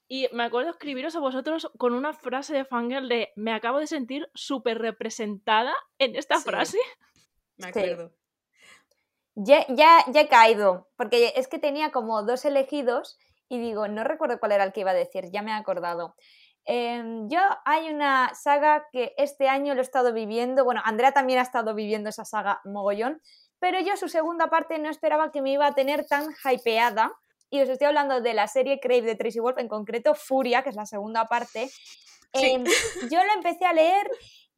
Y 0.09 0.29
me 0.33 0.45
acuerdo 0.45 0.71
escribiros 0.71 1.15
a 1.17 1.21
vosotros 1.21 1.71
con 1.77 1.93
una 1.93 2.15
frase 2.15 2.55
de 2.55 2.65
Fangirl 2.65 3.09
de, 3.09 3.31
me 3.37 3.53
acabo 3.53 3.79
de 3.79 3.87
sentir 3.87 4.31
súper 4.35 4.79
representada 4.79 5.75
en 5.99 6.17
esta 6.17 6.37
Sí. 6.37 6.45
frase. 6.45 6.79
Me 7.57 7.65
Sí. 7.73 7.81
acuerdo. 7.81 8.13
ya, 9.35 9.65
ya, 9.69 10.05
ya 10.09 10.23
he 10.23 10.29
caído, 10.29 10.89
porque 10.97 11.33
es 11.37 11.47
que 11.47 11.59
tenía 11.61 11.93
como 11.93 12.23
dos 12.25 12.45
elegidos 12.45 13.19
y 13.49 13.59
digo, 13.61 13.87
no 13.87 14.03
recuerdo 14.03 14.41
cuál 14.41 14.53
era 14.53 14.65
el 14.65 14.73
que 14.73 14.81
iba 14.81 14.91
a 14.91 14.95
decir, 14.95 15.31
ya 15.31 15.43
me 15.43 15.53
he 15.53 15.55
acordado. 15.55 16.17
Em, 16.65 17.29
yo 17.29 17.41
hay 17.65 17.89
una 17.89 18.35
saga 18.35 18.87
que 18.93 19.15
este 19.17 19.49
año 19.49 19.75
lo 19.75 19.81
he 19.81 19.85
estado 19.85 20.13
viviendo, 20.13 20.65
bueno, 20.65 20.83
Andrea 20.85 21.13
también 21.13 21.39
ha 21.39 21.43
estado 21.43 21.75
viviendo 21.75 22.11
esa 22.11 22.25
saga 22.25 22.61
mogollón, 22.65 23.23
pero 23.59 23.81
yo 23.81 23.97
su 23.97 24.09
segunda 24.09 24.49
parte 24.49 24.79
no 24.79 24.91
esperaba 24.91 25.31
que 25.33 25.43
me 25.43 25.53
iba 25.53 25.67
a 25.67 25.75
tener 25.75 26.07
tan 26.07 26.29
hypeada. 26.45 27.13
Y 27.51 27.63
os 27.63 27.69
estoy 27.69 27.87
hablando 27.87 28.21
de 28.21 28.35
la 28.35 28.47
serie 28.47 28.79
Crave 28.79 29.03
de 29.03 29.15
Tracy 29.15 29.41
Wolf, 29.41 29.59
en 29.59 29.69
concreto 29.69 30.15
Furia, 30.15 30.63
que 30.63 30.69
es 30.69 30.77
la 30.77 30.85
segunda 30.85 31.27
parte. 31.27 31.71
Em, 32.33 32.65
yo 33.11 33.25
la 33.25 33.33
empecé 33.33 33.65
a 33.65 33.73
leer 33.73 34.07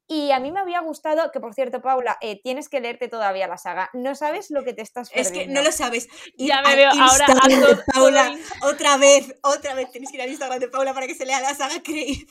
y 0.08 0.32
a 0.32 0.40
mí 0.40 0.50
me 0.50 0.58
había 0.58 0.80
gustado, 0.80 1.30
que 1.30 1.38
por 1.38 1.54
cierto, 1.54 1.80
Paula, 1.80 2.18
eh, 2.20 2.40
tienes 2.42 2.68
que 2.68 2.80
leerte 2.80 3.06
todavía 3.06 3.46
la 3.46 3.58
saga. 3.58 3.90
No 3.92 4.16
sabes 4.16 4.50
lo 4.50 4.64
que 4.64 4.72
te 4.72 4.82
estás 4.82 5.08
perdiendo. 5.08 5.38
Es 5.38 5.46
que 5.46 5.52
no 5.52 5.62
lo 5.62 5.70
sabes. 5.70 6.08
ya 6.36 6.62
me 6.62 6.74
veo 6.74 6.90
ahora 6.90 7.26
ando 7.44 7.80
Paula, 7.94 8.36
otra 8.62 8.96
vez, 8.96 9.32
otra 9.44 9.74
vez 9.74 9.88
tienes 9.92 10.10
que 10.10 10.16
ir 10.16 10.22
al 10.22 10.30
Instagram 10.30 10.58
de 10.58 10.68
Paula 10.68 10.94
para 10.94 11.06
que 11.06 11.14
se 11.14 11.24
lea 11.24 11.40
la 11.40 11.54
saga 11.54 11.80
Crave. 11.84 12.26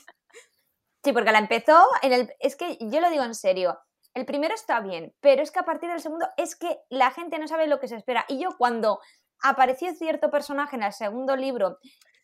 Sí, 1.02 1.12
porque 1.14 1.32
la 1.32 1.38
empezó 1.38 1.82
en 2.02 2.12
el... 2.12 2.34
Es 2.38 2.56
que 2.56 2.76
yo 2.78 3.00
lo 3.00 3.08
digo 3.08 3.24
en 3.24 3.34
serio. 3.34 3.78
El 4.14 4.26
primero 4.26 4.54
está 4.54 4.80
bien, 4.80 5.14
pero 5.20 5.42
es 5.42 5.50
que 5.50 5.60
a 5.60 5.64
partir 5.64 5.88
del 5.88 6.00
segundo 6.00 6.26
es 6.36 6.56
que 6.56 6.80
la 6.88 7.10
gente 7.10 7.38
no 7.38 7.46
sabe 7.46 7.66
lo 7.66 7.78
que 7.78 7.88
se 7.88 7.96
espera. 7.96 8.24
Y 8.28 8.40
yo 8.42 8.56
cuando 8.58 9.00
apareció 9.42 9.94
cierto 9.94 10.30
personaje 10.30 10.76
en 10.76 10.82
el 10.82 10.92
segundo 10.92 11.36
libro... 11.36 11.78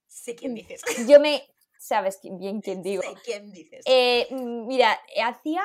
Sé 0.06 0.34
quién 0.34 0.54
dices. 0.54 0.82
Yo 1.08 1.20
me 1.20 1.42
sabes 1.78 2.20
bien 2.22 2.60
quién 2.60 2.82
digo. 2.82 3.02
Sé 3.02 3.14
quién 3.24 3.52
dices. 3.52 3.84
Eh, 3.86 4.28
mira, 4.30 4.98
hacía 5.24 5.62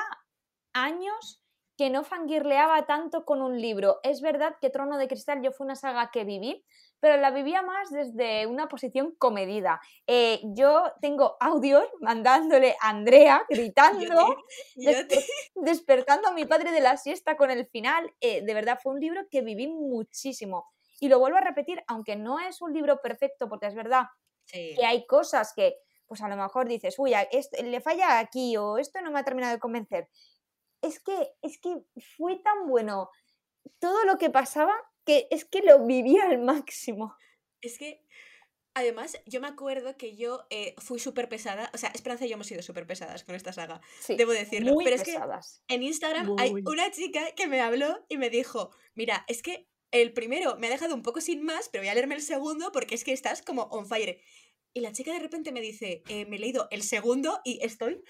años 0.72 1.42
que 1.76 1.90
no 1.90 2.04
fangirleaba 2.04 2.86
tanto 2.86 3.24
con 3.24 3.40
un 3.40 3.60
libro. 3.60 4.00
Es 4.02 4.20
verdad 4.20 4.56
que 4.60 4.70
Trono 4.70 4.98
de 4.98 5.08
Cristal 5.08 5.42
yo 5.42 5.52
fue 5.52 5.64
una 5.64 5.76
saga 5.76 6.10
que 6.10 6.24
viví, 6.24 6.64
pero 7.02 7.16
la 7.16 7.32
vivía 7.32 7.62
más 7.62 7.90
desde 7.90 8.46
una 8.46 8.68
posición 8.68 9.12
comedida. 9.18 9.80
Eh, 10.06 10.40
yo 10.54 10.84
tengo 11.00 11.36
audios 11.40 11.84
mandándole 12.00 12.76
a 12.80 12.90
Andrea 12.90 13.44
gritando, 13.48 14.36
despertando 15.56 16.28
a 16.28 16.32
mi 16.32 16.44
padre 16.44 16.70
de 16.70 16.80
la 16.80 16.96
siesta 16.96 17.36
con 17.36 17.50
el 17.50 17.66
final. 17.66 18.08
Eh, 18.20 18.42
de 18.42 18.54
verdad, 18.54 18.78
fue 18.80 18.92
un 18.92 19.00
libro 19.00 19.26
que 19.28 19.42
viví 19.42 19.66
muchísimo. 19.66 20.70
Y 21.00 21.08
lo 21.08 21.18
vuelvo 21.18 21.38
a 21.38 21.40
repetir, 21.40 21.82
aunque 21.88 22.14
no 22.14 22.38
es 22.38 22.62
un 22.62 22.72
libro 22.72 23.00
perfecto, 23.02 23.48
porque 23.48 23.66
es 23.66 23.74
verdad 23.74 24.04
que 24.46 24.86
hay 24.86 25.04
cosas 25.04 25.52
que 25.56 25.74
pues 26.06 26.22
a 26.22 26.28
lo 26.28 26.36
mejor 26.36 26.68
dices, 26.68 26.94
uy, 26.98 27.14
le 27.64 27.80
falla 27.80 28.20
aquí 28.20 28.56
o 28.56 28.78
esto 28.78 29.00
no 29.00 29.10
me 29.10 29.18
ha 29.18 29.24
terminado 29.24 29.54
de 29.54 29.58
convencer. 29.58 30.08
Es 30.80 31.00
que, 31.00 31.32
es 31.42 31.58
que 31.58 31.82
fue 32.16 32.36
tan 32.36 32.68
bueno 32.68 33.10
todo 33.80 34.04
lo 34.04 34.18
que 34.18 34.30
pasaba 34.30 34.72
que 35.04 35.28
es 35.30 35.44
que 35.44 35.60
lo 35.60 35.84
vivía 35.86 36.24
al 36.24 36.38
máximo. 36.38 37.16
Es 37.60 37.78
que, 37.78 38.04
además, 38.74 39.20
yo 39.26 39.40
me 39.40 39.48
acuerdo 39.48 39.96
que 39.96 40.16
yo 40.16 40.46
eh, 40.50 40.74
fui 40.78 40.98
súper 40.98 41.28
pesada, 41.28 41.70
o 41.74 41.78
sea, 41.78 41.90
Esperanza 41.90 42.24
y 42.24 42.28
yo 42.28 42.34
hemos 42.34 42.46
sido 42.46 42.62
súper 42.62 42.86
pesadas 42.86 43.24
con 43.24 43.34
esta 43.34 43.52
saga, 43.52 43.80
debo 44.08 44.32
decirlo. 44.32 44.74
Pero 44.82 44.96
es 44.96 45.02
que 45.02 45.18
en 45.68 45.82
Instagram 45.82 46.36
hay 46.38 46.52
una 46.52 46.90
chica 46.90 47.32
que 47.36 47.46
me 47.46 47.60
habló 47.60 48.04
y 48.08 48.16
me 48.16 48.30
dijo, 48.30 48.70
mira, 48.94 49.24
es 49.28 49.42
que 49.42 49.68
el 49.92 50.12
primero 50.12 50.56
me 50.58 50.66
ha 50.66 50.70
dejado 50.70 50.94
un 50.94 51.02
poco 51.02 51.20
sin 51.20 51.44
más, 51.44 51.68
pero 51.68 51.82
voy 51.82 51.90
a 51.90 51.94
leerme 51.94 52.14
el 52.14 52.22
segundo 52.22 52.72
porque 52.72 52.94
es 52.94 53.04
que 53.04 53.12
estás 53.12 53.42
como 53.42 53.64
on 53.64 53.86
fire. 53.86 54.20
Y 54.74 54.80
la 54.80 54.92
chica 54.92 55.12
de 55.12 55.18
repente 55.18 55.52
me 55.52 55.60
dice, 55.60 56.02
eh, 56.08 56.24
me 56.24 56.36
he 56.36 56.38
leído 56.38 56.66
el 56.70 56.82
segundo 56.82 57.40
y 57.44 57.58
estoy 57.62 58.02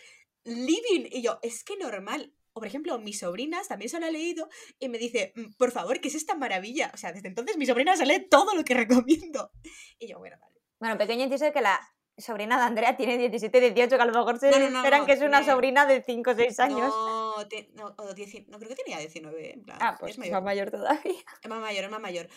living. 0.44 1.09
Y 1.11 1.22
yo, 1.22 1.40
es 1.42 1.64
que 1.64 1.76
normal. 1.76 2.33
O 2.54 2.60
por 2.60 2.66
ejemplo, 2.66 2.98
mis 2.98 3.18
sobrinas 3.18 3.68
también 3.68 3.88
se 3.88 3.98
lo 3.98 4.06
ha 4.06 4.10
leído 4.10 4.48
y 4.78 4.88
me 4.88 4.98
dice, 4.98 5.32
mm, 5.36 5.54
por 5.56 5.70
favor, 5.70 6.00
¿qué 6.00 6.08
es 6.08 6.14
esta 6.14 6.34
maravilla? 6.34 6.90
O 6.94 6.96
sea, 6.96 7.12
desde 7.12 7.28
entonces 7.28 7.56
mi 7.56 7.66
sobrina 7.66 7.96
se 7.96 8.06
lee 8.06 8.26
todo 8.28 8.54
lo 8.54 8.64
que 8.64 8.74
recomiendo. 8.74 9.50
Y 9.98 10.08
yo, 10.08 10.18
bueno, 10.18 10.36
vale. 10.40 10.60
Bueno, 10.78 10.98
pequeño 10.98 11.24
inciso 11.24 11.52
que 11.52 11.60
la 11.60 11.80
sobrina 12.18 12.58
de 12.58 12.64
Andrea 12.64 12.96
tiene 12.96 13.16
17, 13.16 13.60
18, 13.60 13.96
que 13.96 14.02
a 14.02 14.04
lo 14.04 14.12
mejor 14.12 14.38
se 14.38 14.50
esperan 14.50 15.06
que 15.06 15.12
es 15.12 15.22
una 15.22 15.44
sobrina 15.44 15.86
de 15.86 16.02
5 16.02 16.30
o 16.30 16.34
6 16.34 16.60
años. 16.60 16.88
No, 16.88 17.36
no, 17.74 17.94
no, 17.96 18.58
creo 18.58 18.68
que 18.68 18.74
tenía 18.74 18.98
19, 18.98 19.54
en 19.54 19.62
plan. 19.62 19.78
Ah, 19.80 19.96
pues 19.98 20.12
es 20.12 20.18
mayor. 20.18 20.34
más 20.34 20.42
mayor 20.42 20.70
todavía. 20.70 21.22
Es 21.42 21.48
más 21.48 21.60
mayor, 21.60 21.84
es 21.84 21.90
más 21.90 22.00
mayor. 22.00 22.28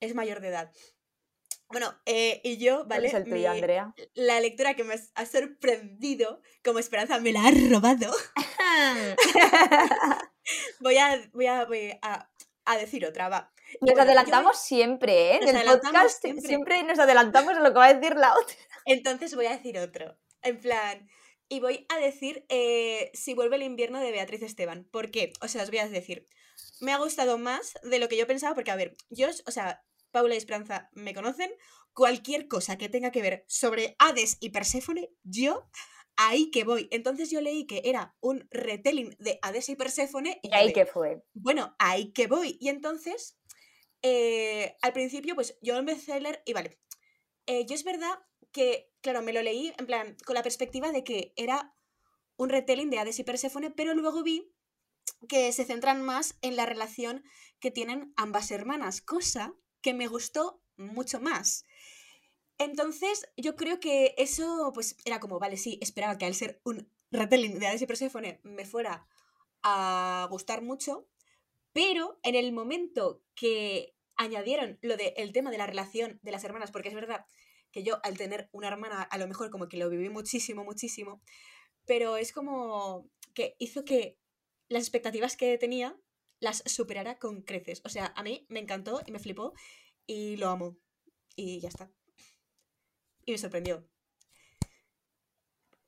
Es 0.00 0.14
mayor 0.14 0.40
de 0.40 0.48
edad. 0.48 0.72
Bueno, 1.68 1.94
eh, 2.04 2.40
y 2.42 2.56
yo, 2.56 2.84
¿vale? 2.86 3.06
Es 3.06 3.14
el 3.14 3.24
tuyo, 3.24 3.48
Andrea? 3.48 3.94
La 4.14 4.40
lectura 4.40 4.74
que 4.74 4.82
me 4.82 4.94
ha 5.14 5.26
sorprendido, 5.26 6.40
como 6.64 6.80
Esperanza 6.80 7.20
me 7.20 7.32
la 7.32 7.46
ha 7.46 7.52
robado. 7.70 8.10
voy, 10.80 10.98
a, 10.98 11.20
voy, 11.32 11.46
a, 11.46 11.64
voy 11.64 11.98
a, 12.02 12.30
a, 12.64 12.78
decir 12.78 13.06
otra, 13.06 13.28
va. 13.28 13.52
Nos 13.80 13.98
adelantamos 13.98 14.58
siempre, 14.58 15.36
¿eh? 15.36 15.40
En 15.42 15.56
el 15.56 15.66
podcast 15.66 16.22
siempre. 16.22 16.82
nos 16.82 16.98
adelantamos 16.98 17.54
a 17.54 17.60
lo 17.60 17.72
que 17.72 17.78
va 17.78 17.86
a 17.86 17.94
decir 17.94 18.16
la 18.16 18.32
otra. 18.34 18.56
Entonces 18.84 19.34
voy 19.34 19.46
a 19.46 19.56
decir 19.56 19.78
otro. 19.78 20.18
En 20.42 20.58
plan, 20.58 21.08
y 21.48 21.60
voy 21.60 21.86
a 21.88 21.98
decir 21.98 22.46
eh, 22.48 23.10
Si 23.12 23.34
vuelve 23.34 23.56
el 23.56 23.62
invierno 23.62 24.00
de 24.00 24.12
Beatriz 24.12 24.42
Esteban. 24.42 24.88
¿Por 24.90 25.10
qué? 25.10 25.32
O 25.40 25.48
sea, 25.48 25.62
os 25.62 25.70
voy 25.70 25.80
a 25.80 25.88
decir. 25.88 26.26
Me 26.80 26.92
ha 26.92 26.98
gustado 26.98 27.38
más 27.38 27.74
de 27.82 27.98
lo 27.98 28.08
que 28.08 28.16
yo 28.16 28.26
pensaba, 28.26 28.54
porque, 28.54 28.70
a 28.70 28.76
ver, 28.76 28.96
yo, 29.10 29.28
o 29.46 29.50
sea, 29.50 29.82
Paula 30.10 30.34
y 30.34 30.38
Esperanza 30.38 30.90
me 30.92 31.14
conocen, 31.14 31.50
cualquier 31.92 32.48
cosa 32.48 32.78
que 32.78 32.88
tenga 32.88 33.10
que 33.10 33.22
ver 33.22 33.44
sobre 33.48 33.96
Hades 33.98 34.36
y 34.40 34.50
Perséfone, 34.50 35.10
yo 35.22 35.68
ahí 36.20 36.50
que 36.50 36.64
voy. 36.64 36.88
Entonces 36.90 37.30
yo 37.30 37.40
leí 37.40 37.66
que 37.66 37.82
era 37.84 38.14
un 38.20 38.46
retelling 38.50 39.16
de 39.18 39.38
Hades 39.42 39.68
y 39.70 39.76
Perséfone. 39.76 40.38
Y, 40.42 40.54
ahí 40.54 40.72
que 40.72 40.84
fue. 40.84 41.22
Bueno, 41.32 41.74
ahí 41.78 42.12
que 42.12 42.26
voy. 42.26 42.58
Y 42.60 42.68
entonces, 42.68 43.38
eh, 44.02 44.76
al 44.82 44.92
principio, 44.92 45.34
pues 45.34 45.58
yo 45.62 45.76
empecé 45.76 46.12
a 46.12 46.20
leer 46.20 46.42
y 46.44 46.52
vale. 46.52 46.78
Eh, 47.46 47.64
yo 47.66 47.74
es 47.74 47.84
verdad 47.84 48.18
que, 48.52 48.92
claro, 49.00 49.22
me 49.22 49.32
lo 49.32 49.42
leí 49.42 49.72
en 49.78 49.86
plan 49.86 50.16
con 50.26 50.34
la 50.34 50.42
perspectiva 50.42 50.92
de 50.92 51.04
que 51.04 51.32
era 51.36 51.74
un 52.36 52.50
retelling 52.50 52.90
de 52.90 52.98
Hades 52.98 53.18
y 53.18 53.24
Perséfone, 53.24 53.70
pero 53.70 53.94
luego 53.94 54.22
vi 54.22 54.52
que 55.28 55.50
se 55.52 55.64
centran 55.64 56.02
más 56.02 56.36
en 56.42 56.56
la 56.56 56.66
relación 56.66 57.24
que 57.60 57.70
tienen 57.70 58.12
ambas 58.16 58.50
hermanas, 58.50 59.00
cosa 59.00 59.54
que 59.80 59.94
me 59.94 60.06
gustó 60.06 60.62
mucho 60.76 61.20
más. 61.20 61.64
Entonces, 62.60 63.26
yo 63.38 63.56
creo 63.56 63.80
que 63.80 64.14
eso, 64.18 64.70
pues, 64.74 64.94
era 65.06 65.18
como, 65.18 65.38
vale, 65.38 65.56
sí, 65.56 65.78
esperaba 65.80 66.18
que 66.18 66.26
al 66.26 66.34
ser 66.34 66.60
un 66.62 66.92
retelling 67.10 67.58
de 67.58 67.66
Hades 67.66 67.80
y 67.80 67.86
Persephone 67.86 68.38
me 68.42 68.66
fuera 68.66 69.08
a 69.62 70.28
gustar 70.30 70.60
mucho, 70.60 71.08
pero 71.72 72.20
en 72.22 72.34
el 72.34 72.52
momento 72.52 73.22
que 73.34 73.96
añadieron 74.14 74.78
lo 74.82 74.98
del 74.98 75.32
tema 75.32 75.50
de 75.50 75.56
la 75.56 75.66
relación 75.66 76.20
de 76.22 76.32
las 76.32 76.44
hermanas, 76.44 76.70
porque 76.70 76.90
es 76.90 76.94
verdad 76.94 77.24
que 77.72 77.82
yo 77.82 77.98
al 78.02 78.18
tener 78.18 78.50
una 78.52 78.68
hermana 78.68 79.04
a 79.04 79.16
lo 79.16 79.26
mejor 79.26 79.48
como 79.48 79.66
que 79.66 79.78
lo 79.78 79.88
viví 79.88 80.10
muchísimo, 80.10 80.62
muchísimo, 80.62 81.22
pero 81.86 82.18
es 82.18 82.30
como 82.30 83.08
que 83.32 83.56
hizo 83.58 83.86
que 83.86 84.18
las 84.68 84.82
expectativas 84.82 85.38
que 85.38 85.56
tenía 85.56 85.98
las 86.40 86.62
superara 86.66 87.18
con 87.18 87.40
creces. 87.40 87.80
O 87.86 87.88
sea, 87.88 88.12
a 88.14 88.22
mí 88.22 88.44
me 88.50 88.60
encantó 88.60 89.00
y 89.06 89.12
me 89.12 89.18
flipó 89.18 89.54
y 90.06 90.36
lo 90.36 90.50
amo. 90.50 90.76
Y 91.36 91.60
ya 91.60 91.68
está. 91.68 91.90
Y 93.30 93.34
me 93.34 93.38
sorprendió. 93.38 93.84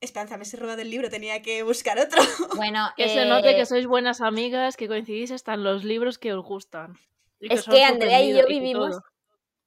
Esperanza, 0.01 0.37
me 0.37 0.45
he 0.45 0.57
robado 0.57 0.81
el 0.81 0.91
libro, 0.91 1.11
tenía 1.11 1.43
que 1.43 1.65
buscar 1.65 1.99
otro. 1.99 2.23
Bueno, 2.57 2.89
que 2.97 3.09
se 3.09 3.25
note 3.25 3.57
que 3.57 3.67
sois 3.67 3.89
buenas 3.89 4.21
amigas, 4.21 4.77
que 4.77 4.87
coincidís 4.87 5.33
hasta 5.33 5.55
en 5.55 5.65
los 5.65 5.83
libros 5.83 6.19
que 6.19 6.33
os 6.33 6.45
gustan. 6.45 6.97
es 7.41 7.65
que 7.65 7.83
Andrea 7.83 8.23
y 8.23 8.33
yo 8.33 8.47
vivimos. 8.47 9.01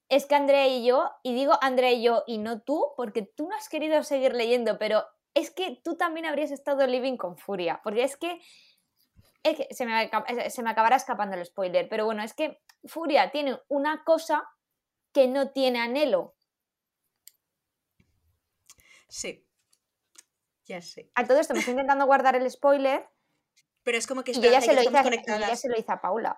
Es 0.08 0.26
que 0.26 0.36
Andrea 0.36 0.68
y 0.68 0.86
yo, 0.86 1.12
y 1.22 1.34
digo 1.36 1.58
Andrea 1.62 1.92
y 1.92 2.02
yo 2.02 2.24
y 2.28 2.38
no 2.38 2.62
tú, 2.62 2.94
porque 2.96 3.24
tú 3.24 3.50
no 3.50 3.58
has 3.58 3.68
querido 3.68 4.02
seguir 4.04 4.34
leyendo, 4.34 4.78
pero 4.78 5.04
es 5.34 5.52
que 5.52 5.82
tú 5.84 5.98
también 5.98 6.26
habrías 6.26 6.52
estado 6.52 6.88
living 6.88 7.18
con 7.18 7.38
furia, 7.38 7.82
porque 7.84 8.04
es 8.04 8.16
que 8.16 8.40
se 9.72 9.86
me, 9.86 10.10
se 10.50 10.64
me 10.64 10.70
acabará 10.70 10.96
escapando 10.96 11.36
el 11.36 11.46
spoiler, 11.46 11.90
pero 11.90 12.06
bueno, 12.06 12.24
es 12.24 12.34
que 12.34 12.62
Furia 12.86 13.32
tiene 13.32 13.60
una 13.68 14.06
cosa 14.06 14.48
que 15.12 15.28
no 15.28 15.52
tiene 15.52 15.80
anhelo. 15.80 16.35
Sí. 19.15 19.47
Ya 20.65 20.82
sé. 20.82 21.10
A 21.15 21.25
todo 21.25 21.39
esto 21.39 21.54
me 21.54 21.60
estoy 21.60 21.71
intentando 21.71 22.06
guardar 22.06 22.36
el 22.36 22.51
spoiler. 22.51 23.08
Pero 23.84 23.97
es 23.97 24.08
como 24.08 24.25
que 24.25 24.34
ya 24.34 24.60
se, 24.60 24.73
lo 24.73 24.82
hice 24.82 24.97
a, 24.97 25.56
se 25.56 25.69
lo 25.69 25.80
hizo 25.80 25.91
a 25.93 26.01
Paula. 26.01 26.38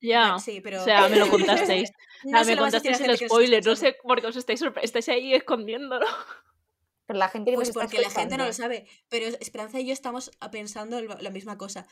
Ya, 0.00 0.38
sí, 0.38 0.60
pero... 0.60 0.82
o 0.82 0.84
sea, 0.84 1.08
me 1.08 1.16
lo 1.16 1.30
contasteis. 1.30 1.90
no 2.24 2.44
me 2.44 2.56
contasteis 2.58 3.00
el 3.00 3.16
spoiler, 3.16 3.64
no 3.64 3.76
sé 3.76 3.96
por 4.02 4.20
qué 4.20 4.26
os 4.26 4.36
estáis, 4.36 4.62
estáis 4.82 5.08
ahí 5.08 5.32
escondiéndolo. 5.32 6.04
Pero 7.06 7.18
la 7.18 7.28
gente 7.30 7.54
pues 7.54 7.70
porque 7.70 7.98
la 7.98 8.10
gente 8.10 8.36
no 8.36 8.44
lo 8.44 8.52
sabe. 8.52 8.86
Pero 9.08 9.26
Esperanza 9.40 9.80
y 9.80 9.86
yo 9.86 9.94
estamos 9.94 10.30
pensando 10.52 11.00
la 11.00 11.30
misma 11.30 11.56
cosa. 11.56 11.86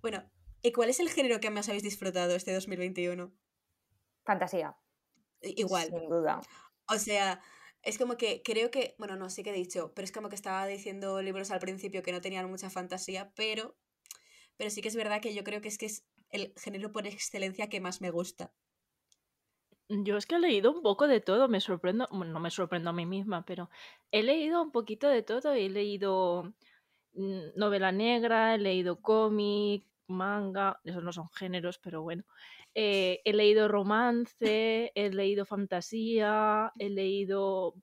Bueno, 0.00 0.30
¿y 0.62 0.70
cuál 0.70 0.90
es 0.90 1.00
el 1.00 1.10
género 1.10 1.40
que 1.40 1.50
más 1.50 1.68
habéis 1.68 1.82
disfrutado 1.82 2.36
este 2.36 2.54
2021? 2.54 3.32
Fantasía. 4.24 4.76
Igual. 5.40 5.88
Sin 5.88 6.08
duda. 6.08 6.40
O 6.86 6.98
sea, 6.98 7.42
es 7.82 7.98
como 7.98 8.16
que 8.16 8.42
creo 8.42 8.70
que, 8.70 8.94
bueno, 8.98 9.16
no 9.16 9.28
sé 9.28 9.42
qué 9.42 9.50
he 9.50 9.54
dicho, 9.54 9.92
pero 9.94 10.04
es 10.04 10.12
como 10.12 10.28
que 10.28 10.36
estaba 10.36 10.66
diciendo 10.66 11.20
libros 11.20 11.50
al 11.50 11.60
principio 11.60 12.02
que 12.02 12.12
no 12.12 12.20
tenían 12.20 12.48
mucha 12.48 12.70
fantasía, 12.70 13.32
pero, 13.34 13.76
pero 14.56 14.70
sí 14.70 14.82
que 14.82 14.88
es 14.88 14.96
verdad 14.96 15.20
que 15.20 15.34
yo 15.34 15.42
creo 15.44 15.60
que 15.60 15.68
es 15.68 15.78
que 15.78 15.86
es 15.86 16.06
el 16.30 16.54
género 16.56 16.92
por 16.92 17.06
excelencia 17.06 17.68
que 17.68 17.80
más 17.80 18.00
me 18.00 18.10
gusta. 18.10 18.52
Yo 19.88 20.16
es 20.16 20.26
que 20.26 20.36
he 20.36 20.38
leído 20.38 20.72
un 20.72 20.82
poco 20.82 21.06
de 21.06 21.20
todo, 21.20 21.48
me 21.48 21.60
sorprendo, 21.60 22.08
bueno, 22.10 22.32
no 22.32 22.40
me 22.40 22.50
sorprendo 22.50 22.90
a 22.90 22.92
mí 22.94 23.04
misma, 23.04 23.44
pero 23.44 23.68
he 24.10 24.22
leído 24.22 24.62
un 24.62 24.70
poquito 24.70 25.08
de 25.08 25.22
todo, 25.22 25.52
he 25.52 25.68
leído 25.68 26.54
mm, 27.14 27.56
novela 27.56 27.92
negra, 27.92 28.54
he 28.54 28.58
leído 28.58 29.02
cómic, 29.02 29.84
manga, 30.12 30.78
esos 30.84 31.02
no 31.02 31.12
son 31.12 31.28
géneros, 31.30 31.78
pero 31.78 32.02
bueno. 32.02 32.24
Eh, 32.74 33.20
he 33.24 33.32
leído 33.32 33.68
romance, 33.68 34.92
he 34.94 35.10
leído 35.10 35.44
fantasía, 35.46 36.72
he 36.78 36.90
leído 36.90 37.74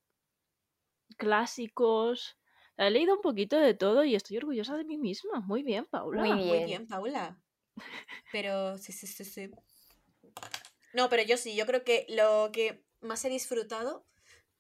clásicos. 1.18 2.38
He 2.78 2.90
leído 2.90 3.16
un 3.16 3.22
poquito 3.22 3.58
de 3.58 3.74
todo 3.74 4.04
y 4.06 4.16
estoy 4.16 4.38
orgullosa 4.38 4.78
de 4.78 4.86
mí 4.86 4.98
misma. 4.98 5.42
Muy 5.42 5.64
bien, 5.64 5.86
Paula. 5.86 6.22
Muy 6.22 6.30
Muy 6.30 6.58
bien. 6.58 6.66
bien, 6.66 6.88
Paula. 6.88 7.42
Pero 8.32 8.78
sí, 8.78 8.94
sí, 8.94 9.06
sí, 9.08 9.26
sí. 9.26 9.52
No, 10.94 11.10
pero 11.10 11.24
yo 11.24 11.38
sí, 11.38 11.56
yo 11.56 11.66
creo 11.66 11.84
que 11.84 12.06
lo 12.10 12.50
que 12.52 12.84
más 13.02 13.24
he 13.26 13.30
disfrutado 13.30 14.06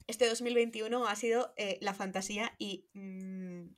este 0.07 0.27
2021 0.27 1.07
ha 1.07 1.15
sido 1.15 1.53
eh, 1.55 1.77
la 1.81 1.93
fantasía 1.93 2.55
y 2.57 2.87
mm, 2.93 3.75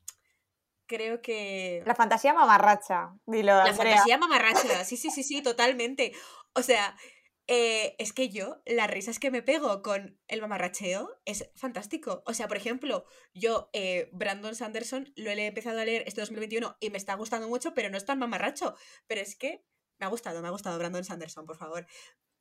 creo 0.91 1.21
que... 1.21 1.81
La 1.85 1.95
fantasía 1.95 2.33
mamarracha, 2.33 3.13
dilo, 3.25 3.53
La 3.53 3.63
Andrea. 3.63 3.91
fantasía 3.95 4.17
mamarracha, 4.17 4.83
sí, 4.83 4.97
sí, 4.97 5.09
sí, 5.09 5.23
sí, 5.23 5.41
totalmente. 5.43 6.11
O 6.53 6.61
sea, 6.61 6.97
eh, 7.47 7.95
es 7.97 8.11
que 8.11 8.29
yo, 8.29 8.61
las 8.65 8.89
risas 8.89 9.17
que 9.17 9.31
me 9.31 9.41
pego 9.41 9.81
con 9.81 10.19
el 10.27 10.41
mamarracheo 10.41 11.21
es 11.25 11.49
fantástico. 11.55 12.23
O 12.25 12.33
sea, 12.33 12.49
por 12.49 12.57
ejemplo, 12.57 13.05
yo, 13.33 13.69
eh, 13.71 14.09
Brandon 14.11 14.53
Sanderson, 14.53 15.13
lo 15.15 15.31
he 15.31 15.45
empezado 15.45 15.79
a 15.79 15.85
leer 15.85 16.03
este 16.05 16.19
2021 16.21 16.75
y 16.81 16.89
me 16.89 16.97
está 16.97 17.15
gustando 17.15 17.47
mucho, 17.47 17.73
pero 17.73 17.89
no 17.89 17.97
es 17.97 18.05
tan 18.05 18.19
mamarracho. 18.19 18.75
Pero 19.07 19.21
es 19.21 19.37
que 19.37 19.63
me 19.99 20.05
ha 20.05 20.09
gustado, 20.09 20.41
me 20.41 20.49
ha 20.49 20.51
gustado 20.51 20.77
Brandon 20.77 21.05
Sanderson, 21.05 21.45
por 21.45 21.57
favor. 21.57 21.87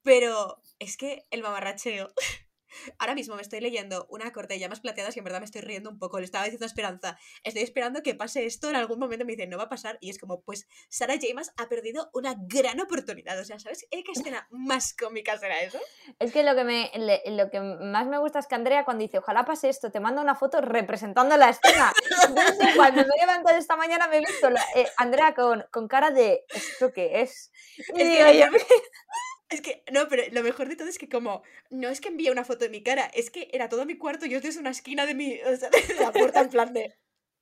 Pero 0.03 0.61
es 0.79 0.97
que 0.97 1.27
el 1.31 1.43
mamarracheo. 1.43 2.13
Ahora 2.98 3.14
mismo 3.14 3.37
me 3.37 3.42
estoy 3.42 3.61
leyendo 3.61 4.06
una 4.11 4.33
corte 4.33 4.54
de 4.54 4.61
llamas 4.61 4.80
plateadas 4.80 5.16
y 5.16 5.18
en 5.20 5.24
verdad 5.24 5.40
me 5.40 5.44
estoy 5.46 5.61
riendo 5.61 5.90
un 5.90 5.98
poco. 5.98 6.18
Le 6.18 6.24
estaba 6.24 6.44
diciendo 6.44 6.64
a 6.64 6.68
Esperanza, 6.68 7.18
estoy 7.44 7.62
esperando 7.62 8.02
que 8.02 8.14
pase 8.14 8.46
esto 8.46 8.68
en 8.70 8.76
algún 8.76 8.98
momento. 8.98 9.24
Me 9.24 9.33
dice, 9.37 9.46
no 9.46 9.56
va 9.59 9.64
a 9.64 9.68
pasar. 9.68 9.98
Y 10.00 10.11
es 10.11 10.18
como, 10.18 10.42
pues, 10.42 10.66
Sarah 10.88 11.14
James 11.20 11.52
ha 11.56 11.68
perdido 11.68 12.11
una 12.14 12.35
gran 12.38 12.80
oportunidad. 12.80 13.38
O 13.38 13.44
sea, 13.44 13.59
¿sabes 13.59 13.87
qué 13.90 14.02
escena 14.12 14.46
más 14.50 14.94
cómica 14.94 15.38
será 15.38 15.61
eso? 15.61 15.78
Es 16.18 16.33
que 16.33 16.42
lo 16.42 16.54
que, 16.54 16.64
me, 16.64 16.90
le- 16.96 17.22
lo 17.26 17.50
que 17.50 17.61
más 17.61 18.06
me 18.06 18.18
gusta 18.18 18.38
es 18.38 18.46
que 18.46 18.54
Andrea 18.54 18.85
cuando 18.85 19.02
dice, 19.02 19.18
ojalá 19.18 19.44
pase 19.44 19.68
esto, 19.68 19.90
te 19.90 20.00
manda 20.00 20.22
una 20.22 20.35
foto 20.35 20.61
representando 20.61 21.37
la 21.37 21.50
escena. 21.50 21.92
Entonces, 22.28 22.68
cuando 22.76 23.02
me 23.02 23.09
he 23.16 23.20
levantado 23.20 23.56
esta 23.59 23.76
mañana 23.76 24.09
me 24.09 24.16
he 24.18 24.20
visto 24.20 24.50
la- 24.50 24.64
eh, 24.74 24.87
Andrea 24.96 25.35
con, 25.35 25.64
con 25.70 25.88
cara 25.88 26.11
de, 26.11 26.44
¿esto 26.54 26.92
qué 26.92 27.20
es? 27.22 27.50
Y 27.94 28.00
Es 28.02 28.09
digo 28.11 28.24
que, 28.26 28.38
yo, 28.38 28.46
es 29.51 29.61
que, 29.61 29.83
no, 29.93 30.09
pero 30.09 30.23
lo 30.33 30.43
mejor 30.43 30.69
de 30.69 30.77
todo 30.77 30.89
es 30.89 30.99
que 30.99 31.09
como, 31.09 31.43
no 31.71 31.89
es 31.89 32.01
que 32.01 32.09
envíe 32.09 32.31
una 32.31 32.45
foto 32.45 32.65
de 32.65 32.71
mi 32.71 32.83
cara, 32.83 33.11
es 33.15 33.31
que 33.31 33.51
era 33.53 33.69
todo 33.69 33.85
mi 33.85 33.99
cuarto 33.99 34.27
y 34.27 34.31
yo 34.31 34.41
desde 34.41 34.61
una 34.61 34.71
esquina 34.71 35.07
de 35.07 35.15
mi, 35.15 35.41
o 35.43 35.57
sea, 35.57 35.71
de 35.89 35.95
la 35.95 36.13
puerta 36.13 36.41
en 36.41 36.51
plan 36.51 36.73
de... 36.73 36.97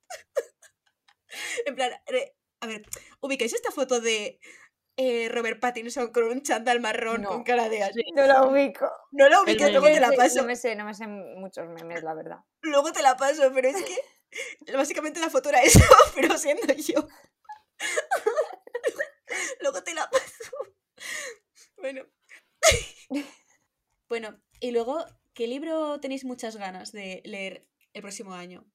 en 1.65 1.75
plan, 1.75 1.91
eh, 2.07 2.35
a 2.61 2.67
ver, 2.67 2.83
ubicáis 3.21 3.53
esta 3.53 3.71
foto 3.71 4.01
de 4.01 4.39
eh, 4.97 5.29
Robert 5.29 5.59
Pattinson 5.59 6.11
con 6.11 6.23
un 6.23 6.41
chándal 6.41 6.79
marrón 6.81 7.21
No. 7.21 7.29
con 7.29 7.43
cara 7.43 7.69
de... 7.69 7.85
Sí. 7.93 8.11
no 8.13 8.25
la 8.25 8.43
ubico. 8.43 8.91
No 9.11 9.29
la 9.29 9.41
ubicas, 9.41 9.71
luego 9.71 9.85
te 9.85 9.99
la 9.99 10.11
paso. 10.11 10.41
No 10.41 10.47
me 10.47 10.55
sé, 10.55 10.75
no 10.75 10.85
me 10.85 10.93
sé 10.93 11.07
muchos 11.07 11.67
memes, 11.69 12.03
la 12.03 12.13
verdad. 12.15 12.39
Luego 12.61 12.91
te 12.91 13.01
la 13.01 13.15
paso, 13.15 13.51
pero 13.53 13.69
es 13.69 13.77
que 13.81 14.73
básicamente 14.73 15.19
la 15.19 15.29
foto 15.29 15.49
era 15.49 15.61
eso, 15.61 15.79
pero 16.15 16.37
siendo 16.37 16.73
yo. 16.73 17.07
Luego 19.61 19.83
te 19.83 19.93
la 19.93 20.09
paso. 20.09 20.51
Bueno. 21.81 22.03
Bueno, 24.09 24.41
y 24.59 24.71
luego, 24.71 25.05
¿qué 25.35 25.47
libro 25.47 25.99
tenéis 25.99 26.25
muchas 26.25 26.55
ganas 26.57 26.91
de 26.91 27.21
leer 27.25 27.67
el 27.93 28.01
próximo 28.01 28.33
año? 28.33 28.65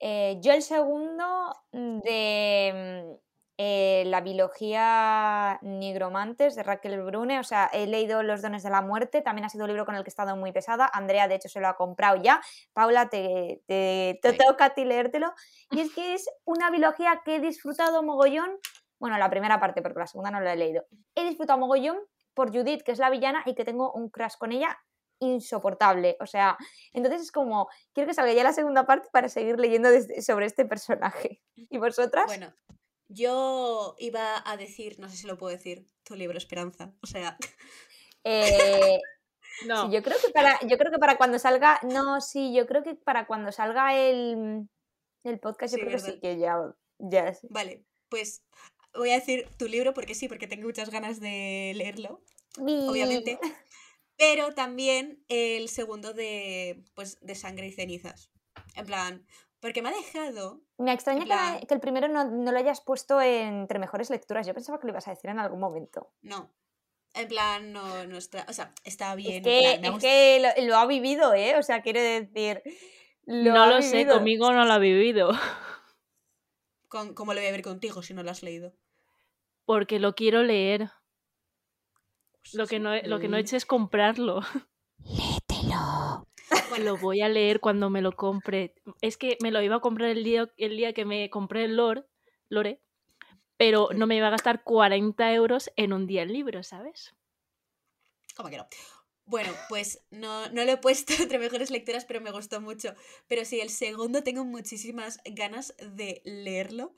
Eh, 0.00 0.38
yo 0.40 0.52
el 0.52 0.62
segundo 0.62 1.52
de 1.72 3.14
mm, 3.18 3.20
eh, 3.58 4.04
la 4.06 4.20
biología 4.20 5.58
nigromantes 5.62 6.54
de 6.54 6.62
Raquel 6.62 7.02
Brune, 7.02 7.38
o 7.40 7.44
sea, 7.44 7.68
he 7.72 7.86
leído 7.86 8.22
Los 8.22 8.42
dones 8.42 8.62
de 8.62 8.70
la 8.70 8.80
muerte, 8.82 9.22
también 9.22 9.44
ha 9.44 9.48
sido 9.48 9.64
un 9.64 9.68
libro 9.70 9.84
con 9.86 9.94
el 9.94 10.02
que 10.04 10.08
he 10.08 10.14
estado 10.14 10.36
muy 10.36 10.52
pesada, 10.52 10.88
Andrea 10.92 11.28
de 11.28 11.34
hecho 11.36 11.48
se 11.48 11.60
lo 11.60 11.68
ha 11.68 11.76
comprado 11.76 12.16
ya, 12.22 12.40
Paula 12.72 13.08
te, 13.08 13.62
te, 13.66 14.18
te 14.22 14.30
Sí. 14.32 14.38
toca 14.38 14.66
a 14.66 14.74
ti 14.74 14.84
leértelo, 14.84 15.32
y 15.70 15.80
es 15.80 15.92
que 15.94 16.14
es 16.14 16.28
una 16.44 16.70
biología 16.70 17.22
que 17.24 17.36
he 17.36 17.40
disfrutado 17.40 18.02
mogollón, 18.02 18.58
bueno, 19.02 19.18
la 19.18 19.28
primera 19.28 19.58
parte 19.58 19.82
porque 19.82 19.98
la 19.98 20.06
segunda 20.06 20.30
no 20.30 20.40
la 20.40 20.52
he 20.52 20.56
leído, 20.56 20.86
he 21.16 21.24
disfrutado 21.28 21.58
mogollón 21.58 21.98
por 22.34 22.52
Judith, 22.56 22.82
que 22.82 22.92
es 22.92 22.98
la 22.98 23.10
villana 23.10 23.42
y 23.44 23.54
que 23.54 23.64
tengo 23.64 23.92
un 23.92 24.08
crush 24.08 24.36
con 24.38 24.52
ella 24.52 24.78
insoportable, 25.18 26.16
o 26.20 26.26
sea, 26.26 26.56
entonces 26.92 27.20
es 27.22 27.32
como, 27.32 27.68
quiero 27.92 28.08
que 28.08 28.14
salga 28.14 28.32
ya 28.32 28.42
la 28.44 28.52
segunda 28.52 28.86
parte 28.86 29.08
para 29.12 29.28
seguir 29.28 29.58
leyendo 29.58 29.90
desde- 29.90 30.22
sobre 30.22 30.46
este 30.46 30.64
personaje. 30.64 31.40
¿Y 31.70 31.78
vosotras? 31.78 32.26
Bueno, 32.26 32.52
yo 33.08 33.94
iba 33.98 34.42
a 34.44 34.56
decir, 34.56 34.98
no 34.98 35.08
sé 35.08 35.16
si 35.16 35.26
lo 35.26 35.36
puedo 35.36 35.54
decir, 35.56 35.86
tu 36.04 36.14
libro 36.14 36.38
Esperanza. 36.38 36.92
O 37.02 37.06
sea, 37.06 37.36
Eh, 38.24 39.00
No, 39.66 39.86
sí, 39.86 39.92
yo 39.92 40.02
creo 40.02 40.16
que 40.24 40.32
para, 40.32 40.58
yo 40.66 40.78
creo 40.78 40.90
que 40.90 40.98
para 40.98 41.16
cuando 41.18 41.38
salga, 41.38 41.78
no, 41.82 42.20
sí, 42.20 42.54
yo 42.54 42.66
creo 42.66 42.82
que 42.82 42.94
para 42.94 43.26
cuando 43.26 43.52
salga 43.52 43.94
el, 43.94 44.68
el 45.24 45.38
podcast, 45.40 45.74
yo 45.74 45.78
Sí, 45.78 45.84
creo 45.84 45.92
que 45.92 45.98
sí 46.12 46.20
que 46.20 46.38
ya, 46.38 46.56
ya 46.98 47.34
sí. 47.34 47.48
vale, 47.50 47.84
pues 48.08 48.42
voy 48.94 49.10
a 49.10 49.14
decir 49.14 49.48
tu 49.58 49.66
libro 49.68 49.94
porque 49.94 50.14
sí, 50.14 50.28
porque 50.28 50.46
tengo 50.46 50.66
muchas 50.66 50.90
ganas 50.90 51.20
de 51.20 51.72
leerlo. 51.74 52.22
obviamente. 52.58 53.38
Pero 54.18 54.54
también 54.54 55.24
el 55.28 55.68
segundo 55.68 56.12
de, 56.12 56.84
pues, 56.94 57.18
de 57.20 57.34
Sangre 57.34 57.66
y 57.66 57.72
Cenizas. 57.72 58.30
En 58.76 58.86
plan, 58.86 59.26
porque 59.58 59.82
me 59.82 59.88
ha 59.88 59.92
dejado... 59.92 60.60
Me 60.78 60.92
extraña 60.92 61.24
que, 61.66 61.74
el 61.74 61.80
primero 61.80 62.08
no, 62.08 62.24
no 62.30 62.52
lo 62.52 62.58
hayas 62.58 62.82
puesto 62.82 63.20
entre 63.20 63.78
mejores 63.78 64.10
lecturas. 64.10 64.46
Yo 64.46 64.54
pensaba 64.54 64.78
que 64.78 64.86
lo 64.86 64.92
ibas 64.92 65.08
a 65.08 65.12
decir 65.12 65.30
en 65.30 65.38
algún 65.38 65.60
momento. 65.60 66.12
No. 66.20 66.52
En 67.14 67.28
plan, 67.28 67.72
no, 67.72 68.06
no 68.06 68.16
está... 68.18 68.44
O 68.48 68.52
sea, 68.52 68.72
está 68.84 69.14
bien. 69.14 69.36
Es 69.36 69.42
que, 69.42 69.78
plan, 69.80 69.94
es 69.94 70.00
que 70.00 70.40
lo, 70.60 70.66
lo 70.66 70.76
ha 70.76 70.86
vivido, 70.86 71.34
¿eh? 71.34 71.56
O 71.56 71.62
sea, 71.62 71.82
quiero 71.82 72.00
decir. 72.00 72.62
Lo 73.24 73.52
no 73.54 73.66
lo 73.66 73.82
sé, 73.82 74.06
conmigo 74.06 74.52
no 74.52 74.64
lo 74.64 74.72
ha 74.72 74.78
vivido. 74.78 75.30
con- 76.88 77.14
¿Cómo 77.14 77.32
lo 77.34 77.40
voy 77.40 77.48
a 77.48 77.52
ver 77.52 77.62
contigo 77.62 78.02
si 78.02 78.14
no 78.14 78.22
lo 78.22 78.30
has 78.30 78.42
leído? 78.42 78.72
Porque 79.64 79.98
lo 79.98 80.14
quiero 80.14 80.42
leer. 80.42 80.90
Lo 82.52 82.66
que 82.66 82.78
no 82.78 82.92
he, 82.92 83.06
lo 83.06 83.20
que 83.20 83.28
no 83.28 83.36
he 83.36 83.40
hecho 83.40 83.56
es 83.56 83.66
comprarlo. 83.66 84.40
Léetelo. 84.98 86.26
Lo 86.78 86.96
voy 86.96 87.22
a 87.22 87.28
leer 87.28 87.60
cuando 87.60 87.90
me 87.90 88.02
lo 88.02 88.12
compre. 88.12 88.74
Es 89.00 89.16
que 89.16 89.36
me 89.42 89.50
lo 89.50 89.62
iba 89.62 89.76
a 89.76 89.80
comprar 89.80 90.10
el 90.10 90.24
día, 90.24 90.50
el 90.56 90.76
día 90.76 90.92
que 90.92 91.04
me 91.04 91.30
compré 91.30 91.64
el 91.64 91.76
Lore, 91.76 92.04
Lore, 92.48 92.80
pero 93.56 93.90
no 93.94 94.06
me 94.06 94.16
iba 94.16 94.26
a 94.28 94.30
gastar 94.30 94.64
40 94.64 95.32
euros 95.34 95.70
en 95.76 95.92
un 95.92 96.06
día 96.06 96.22
el 96.22 96.32
libro, 96.32 96.62
¿sabes? 96.62 97.14
¿Cómo 98.34 98.48
que 98.48 98.56
no? 98.56 98.66
Bueno, 99.24 99.52
pues 99.68 100.04
no, 100.10 100.48
no 100.50 100.64
lo 100.64 100.72
he 100.72 100.76
puesto 100.78 101.12
entre 101.22 101.38
mejores 101.38 101.70
lecturas, 101.70 102.04
pero 102.04 102.20
me 102.20 102.32
gustó 102.32 102.60
mucho. 102.60 102.94
Pero 103.28 103.44
sí, 103.44 103.60
el 103.60 103.70
segundo 103.70 104.22
tengo 104.22 104.44
muchísimas 104.44 105.20
ganas 105.24 105.74
de 105.78 106.22
leerlo. 106.24 106.94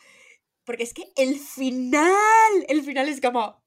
Porque 0.65 0.83
es 0.83 0.95
que 0.95 1.13
el 1.17 1.39
final, 1.39 2.53
el 2.69 2.83
final 2.83 3.09
es 3.09 3.21
como... 3.21 3.63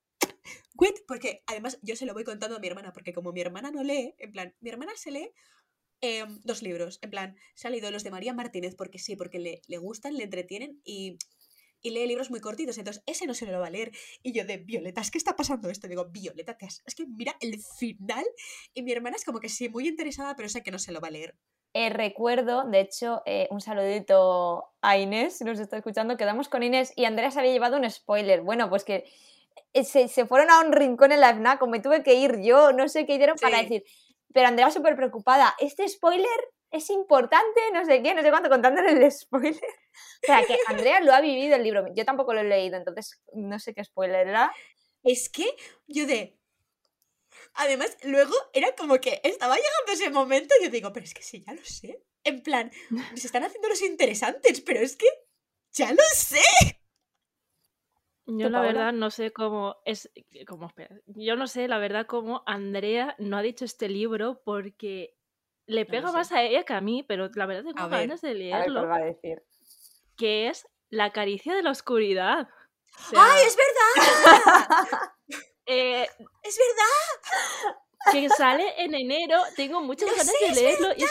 What? 0.76 0.94
Porque 1.08 1.44
además 1.48 1.80
yo 1.82 1.96
se 1.96 2.06
lo 2.06 2.14
voy 2.14 2.24
contando 2.24 2.56
a 2.56 2.60
mi 2.60 2.68
hermana, 2.68 2.94
porque 2.94 3.14
como 3.14 3.32
mi 3.32 3.42
hermana 3.42 3.72
no 3.72 3.84
lee, 3.84 4.14
en 4.20 4.32
plan, 4.32 4.56
mi 4.60 4.70
hermana 4.70 4.92
se 4.96 5.12
lee 5.12 5.32
em, 6.02 6.40
dos 6.44 6.62
libros, 6.62 7.00
en 7.02 7.10
plan, 7.10 7.36
se 7.56 7.68
ha 7.68 7.72
leído 7.72 7.90
los 7.90 8.04
de 8.04 8.12
María 8.12 8.34
Martínez 8.34 8.76
porque 8.76 9.00
sí, 9.00 9.16
porque 9.16 9.40
le, 9.40 9.62
le 9.68 9.78
gustan, 9.80 10.16
le 10.16 10.24
entretienen 10.24 10.80
y, 10.84 11.18
y 11.82 11.90
lee 11.92 12.08
libros 12.08 12.30
muy 12.30 12.42
cortitos, 12.42 12.78
entonces 12.78 13.04
ese 13.06 13.26
no 13.26 13.34
se 13.34 13.46
lo 13.46 13.60
va 13.60 13.68
a 13.68 13.72
leer. 13.72 13.92
Y 14.22 14.34
yo 14.34 14.46
de, 14.46 14.58
Violeta, 14.58 15.02
¿es 15.02 15.12
que 15.12 15.18
está 15.18 15.36
pasando 15.36 15.70
esto? 15.70 15.88
Digo, 15.88 16.06
Violeta, 16.12 16.58
es 16.62 16.96
que 16.96 17.06
mira 17.08 17.36
el 17.42 17.60
final. 17.80 18.26
Y 18.74 18.84
mi 18.84 18.92
hermana 18.92 19.16
es 19.16 19.26
como 19.26 19.40
que 19.40 19.50
sí, 19.50 19.70
muy 19.70 19.88
interesada, 19.88 20.36
pero 20.36 20.50
sé 20.50 20.64
que 20.64 20.72
no 20.72 20.80
se 20.80 20.92
lo 20.92 21.02
va 21.02 21.08
a 21.08 21.12
leer. 21.12 21.38
Eh, 21.80 21.92
recuerdo, 21.92 22.64
de 22.64 22.80
hecho, 22.80 23.22
eh, 23.28 23.48
un 23.52 23.62
saludito 23.62 24.66
a 24.82 24.98
Inés, 24.98 25.38
si 25.38 25.44
nos 25.44 25.60
está 25.60 25.78
escuchando. 25.78 26.18
Quedamos 26.18 26.50
con 26.50 26.64
Inés 26.64 26.92
y 26.96 27.06
Andrea 27.06 27.30
se 27.30 27.38
había 27.38 27.52
llevado 27.52 27.78
un 27.78 27.88
spoiler. 27.88 28.42
Bueno, 28.42 28.68
pues 28.68 28.84
que 28.84 29.06
eh, 29.74 29.84
se, 29.84 30.08
se 30.08 30.26
fueron 30.26 30.50
a 30.50 30.62
un 30.62 30.72
rincón 30.72 31.12
en 31.12 31.22
la 31.22 31.36
FNAC, 31.36 31.62
me 31.68 31.80
tuve 31.80 32.02
que 32.02 32.16
ir 32.16 32.42
yo, 32.42 32.72
no 32.72 32.90
sé 32.90 33.06
qué 33.06 33.14
hicieron 33.14 33.38
para 33.38 33.62
decir. 33.62 33.84
Pero 34.34 34.48
Andrea 34.48 34.72
súper 34.72 34.96
preocupada, 34.96 35.54
¿este 35.60 35.88
spoiler 35.88 36.28
es 36.72 36.90
importante? 36.90 37.62
No 37.72 37.86
sé 37.86 38.02
qué, 38.02 38.16
no 38.16 38.24
sé 38.24 38.32
cuánto, 38.32 38.50
contándole 38.50 38.94
el 38.94 39.12
spoiler. 39.12 39.54
O 39.54 40.26
sea, 40.26 40.44
que 40.48 40.58
Andrea 40.70 41.00
lo 41.02 41.14
ha 41.14 41.22
vivido 41.22 41.58
el 41.58 41.64
libro. 41.64 41.86
Yo 41.94 42.06
tampoco 42.06 42.34
lo 42.34 42.40
he 42.40 42.46
leído, 42.46 42.78
entonces 42.78 43.22
no 43.34 43.60
sé 43.60 43.76
qué 43.76 43.84
spoiler 43.84 44.28
era. 44.28 44.52
Es 45.04 45.30
que 45.30 45.46
yo 45.86 46.08
de... 46.08 46.40
Además, 47.58 47.98
luego 48.04 48.34
era 48.54 48.74
como 48.76 49.00
que 49.00 49.20
estaba 49.24 49.56
llegando 49.56 49.92
ese 49.92 50.10
momento 50.10 50.54
y 50.60 50.66
yo 50.66 50.70
digo, 50.70 50.94
pero 50.94 51.04
es 51.06 51.14
que 51.14 51.24
sí, 51.24 51.44
ya 51.46 51.54
lo 51.54 51.64
sé. 51.66 52.04
En 52.24 52.42
plan, 52.42 52.72
se 53.16 53.28
están 53.28 53.44
haciendo 53.44 53.68
los 53.68 53.82
interesantes, 53.82 54.62
pero 54.62 54.80
es 54.80 54.96
que 54.96 55.08
ya 55.72 55.92
lo 55.92 56.04
sé. 56.14 56.40
Yo 58.30 58.48
¿Tú, 58.48 58.52
la 58.52 58.62
verdad 58.62 58.92
no 58.94 59.10
sé 59.10 59.32
cómo 59.32 59.78
es, 59.86 60.12
cómo, 60.48 60.68
espera, 60.68 60.94
yo 61.06 61.38
no 61.38 61.48
sé 61.48 61.70
la 61.70 61.78
verdad 61.78 62.06
cómo 62.08 62.44
Andrea 62.46 63.16
no 63.20 63.38
ha 63.38 63.42
dicho 63.42 63.64
este 63.64 63.88
libro 63.88 64.42
porque 64.44 65.16
le 65.66 65.86
pega 65.86 66.12
más 66.12 66.28
sé. 66.28 66.36
a 66.36 66.44
ella 66.44 66.64
que 66.66 66.74
a 66.74 66.82
mí, 66.82 67.04
pero 67.04 67.30
la 67.36 67.46
verdad 67.46 67.64
tengo 67.74 67.90
ganas 67.90 68.20
de 68.22 68.30
A 68.30 68.34
ver 68.34 68.38
leerlo, 68.40 68.86
va 68.86 68.98
a 68.98 69.06
decir. 69.06 69.44
que 70.18 70.50
es 70.50 70.68
La 70.90 71.12
caricia 71.14 71.56
de 71.56 71.64
la 71.64 71.72
oscuridad. 71.72 72.50
O 72.98 73.10
sea, 73.12 73.20
¡Ay, 73.34 73.44
es 73.46 73.56
verdad! 73.56 75.12
Eh, 75.68 76.08
¡Es 76.44 76.58
verdad! 76.58 77.78
que 78.12 78.30
sale 78.30 78.82
en 78.84 78.94
enero, 78.96 79.42
tengo 79.56 79.82
muchas 79.82 80.10
¡Lo 80.10 80.16
ganas 80.16 80.34
sé, 80.40 80.46
de 80.48 80.62
leerlo. 80.62 80.92
es- 80.92 81.06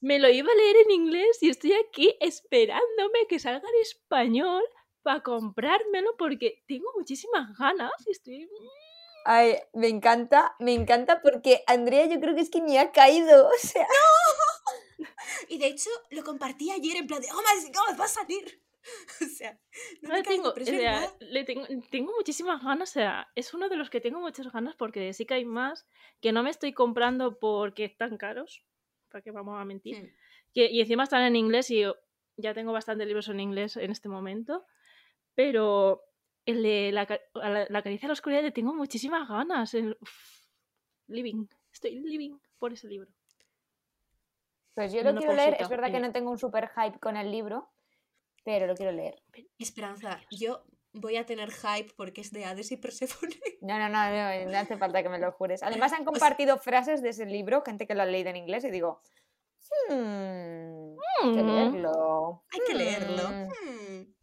me 0.00 0.18
lo 0.18 0.28
iba 0.28 0.50
a 0.50 0.54
leer 0.56 0.76
en 0.78 0.90
inglés 0.90 1.38
y 1.40 1.50
estoy 1.50 1.74
aquí 1.74 2.16
esperándome 2.20 3.26
que 3.28 3.38
salga 3.38 3.68
en 3.68 3.80
español 3.82 4.62
para 5.02 5.22
comprármelo 5.22 6.16
porque 6.16 6.62
tengo 6.66 6.88
muchísimas 6.96 7.56
ganas 7.58 7.92
y 8.06 8.10
estoy... 8.10 8.48
Ay, 9.24 9.56
me 9.72 9.86
encanta, 9.88 10.56
me 10.58 10.72
encanta 10.74 11.22
porque 11.22 11.62
Andrea 11.68 12.06
yo 12.06 12.18
creo 12.18 12.34
que 12.34 12.40
es 12.40 12.50
que 12.50 12.60
ni 12.60 12.76
ha 12.78 12.90
caído. 12.90 13.46
O 13.46 13.58
sea, 13.58 13.86
Y 15.48 15.58
de 15.58 15.66
hecho, 15.68 15.90
lo 16.10 16.24
compartí 16.24 16.70
ayer 16.70 16.96
en 16.96 17.06
plan 17.06 17.20
de, 17.20 17.28
oh 17.32 17.36
my 17.40 17.66
god, 17.70 18.00
va 18.00 18.04
a 18.04 18.08
salir. 18.08 18.60
O 19.20 19.26
sea, 19.26 19.58
no 20.02 20.08
No 20.08 20.14
le 20.16 20.22
tengo, 20.22 20.50
o 20.50 20.56
es 20.56 20.68
sea, 20.68 21.14
le 21.20 21.44
tengo, 21.44 21.66
tengo 21.90 22.12
muchísimas 22.16 22.62
ganas, 22.62 22.90
o 22.90 22.92
sea, 22.92 23.28
es 23.34 23.54
uno 23.54 23.68
de 23.68 23.76
los 23.76 23.90
que 23.90 24.00
tengo 24.00 24.20
muchas 24.20 24.52
ganas 24.52 24.74
porque 24.76 25.12
sí 25.12 25.24
que 25.26 25.34
hay 25.34 25.44
más 25.44 25.86
que 26.20 26.32
no 26.32 26.42
me 26.42 26.50
estoy 26.50 26.72
comprando 26.72 27.38
porque 27.38 27.84
están 27.84 28.16
caros, 28.16 28.64
para 29.10 29.22
qué 29.22 29.30
vamos 29.30 29.60
a 29.60 29.64
mentir, 29.64 29.96
Hmm. 30.02 30.08
que, 30.52 30.70
y 30.70 30.80
encima 30.80 31.04
están 31.04 31.22
en 31.22 31.36
inglés 31.36 31.70
y 31.70 31.80
yo 31.80 31.96
ya 32.36 32.54
tengo 32.54 32.72
bastantes 32.72 33.06
libros 33.06 33.28
en 33.28 33.40
inglés 33.40 33.76
en 33.76 33.90
este 33.90 34.08
momento, 34.08 34.66
pero 35.34 36.02
el 36.44 36.62
de 36.62 36.90
la, 36.92 37.06
la, 37.34 37.66
la 37.68 37.82
caricia 37.82 38.06
de 38.06 38.08
la 38.08 38.12
oscuridad 38.14 38.42
le 38.42 38.50
tengo 38.52 38.74
muchísimas 38.74 39.28
ganas, 39.28 39.74
el- 39.74 39.96
uf, 40.00 40.46
living, 41.06 41.46
estoy 41.72 42.00
living 42.00 42.36
por 42.58 42.72
ese 42.72 42.88
libro. 42.88 43.10
pues 44.74 44.92
yo 44.92 45.02
lo 45.02 45.14
quiero 45.14 45.34
leer. 45.34 45.56
Es 45.60 45.68
verdad 45.68 45.90
que 45.90 46.00
no 46.00 46.12
tengo 46.12 46.30
un 46.30 46.38
super 46.38 46.68
hype 46.70 46.98
con 46.98 47.16
el 47.16 47.30
libro, 47.30 47.70
pero 48.44 48.66
lo 48.66 48.74
quiero 48.74 48.92
leer. 48.92 49.22
Esperanza, 49.58 50.20
yo 50.30 50.64
voy 50.92 51.16
a 51.16 51.24
tener 51.26 51.50
hype 51.50 51.92
porque 51.96 52.20
es 52.20 52.32
de 52.32 52.44
Hades 52.44 52.72
y 52.72 52.76
Persephone. 52.76 53.32
No, 53.62 53.78
no, 53.78 53.88
no, 53.88 54.10
no, 54.10 54.50
no 54.50 54.58
hace 54.58 54.76
falta 54.76 55.04
que 55.04 55.08
me 55.08 55.20
lo 55.20 55.30
jures. 55.32 55.62
Además 55.86 55.92
han 55.92 56.04
compartido 56.04 56.58
frases 56.58 57.00
de 57.00 57.10
ese 57.10 57.26
libro, 57.26 57.62
gente 57.62 57.86
que 57.86 57.94
lo 57.94 58.02
ha 58.02 58.06
leído 58.06 58.30
en 58.30 58.36
inglés, 58.36 58.64
y 58.64 58.70
digo, 58.70 59.00
hmm, 59.88 60.96
hay 61.22 61.32
que 61.34 61.42
Mm. 61.42 61.46
leerlo. 61.46 62.44
Hay 62.52 62.60
que 62.66 62.74
leerlo. 62.74 63.28
Hmm. 63.28 63.48
Hmm. 63.98 64.14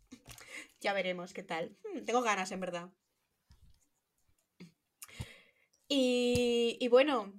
Ya 0.82 0.92
veremos 0.94 1.34
qué 1.34 1.44
tal. 1.44 1.78
Hmm, 1.86 2.04
Tengo 2.06 2.22
ganas, 2.22 2.52
en 2.52 2.60
verdad. 2.60 2.90
Y, 5.88 6.78
y 6.80 6.88
bueno, 6.88 7.34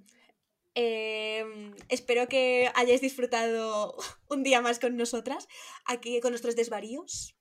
em, 0.73 1.75
espero 1.89 2.27
que 2.27 2.71
hayáis 2.75 3.01
disfrutado 3.01 3.95
un 4.29 4.43
día 4.43 4.61
más 4.61 4.79
con 4.79 4.97
nosotras, 4.97 5.47
aquí 5.85 6.19
con 6.21 6.31
nuestros 6.31 6.55
desvaríos, 6.55 7.35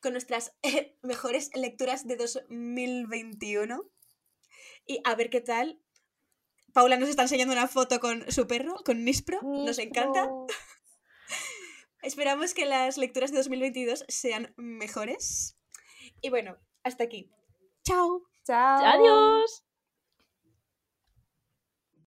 con 0.00 0.12
nuestras 0.12 0.54
eh, 0.62 0.96
mejores 1.02 1.50
lecturas 1.54 2.06
de 2.06 2.16
2021. 2.16 3.82
Y 4.86 5.00
a 5.04 5.14
ver 5.14 5.30
qué 5.30 5.40
tal. 5.40 5.80
Paula 6.72 6.96
nos 6.96 7.08
está 7.08 7.22
enseñando 7.22 7.52
una 7.52 7.68
foto 7.68 8.00
con 8.00 8.30
su 8.32 8.46
perro, 8.46 8.76
con 8.84 9.04
Nispro. 9.04 9.40
Nos 9.42 9.78
encanta. 9.78 10.22
Nispro. 10.22 10.46
Esperamos 12.02 12.52
que 12.52 12.66
las 12.66 12.98
lecturas 12.98 13.30
de 13.30 13.36
2022 13.38 14.04
sean 14.08 14.52
mejores. 14.56 15.56
Y 16.20 16.30
bueno, 16.30 16.58
hasta 16.82 17.04
aquí. 17.04 17.30
Chao. 17.84 18.22
Chao. 18.44 18.84
Adiós. 18.84 19.64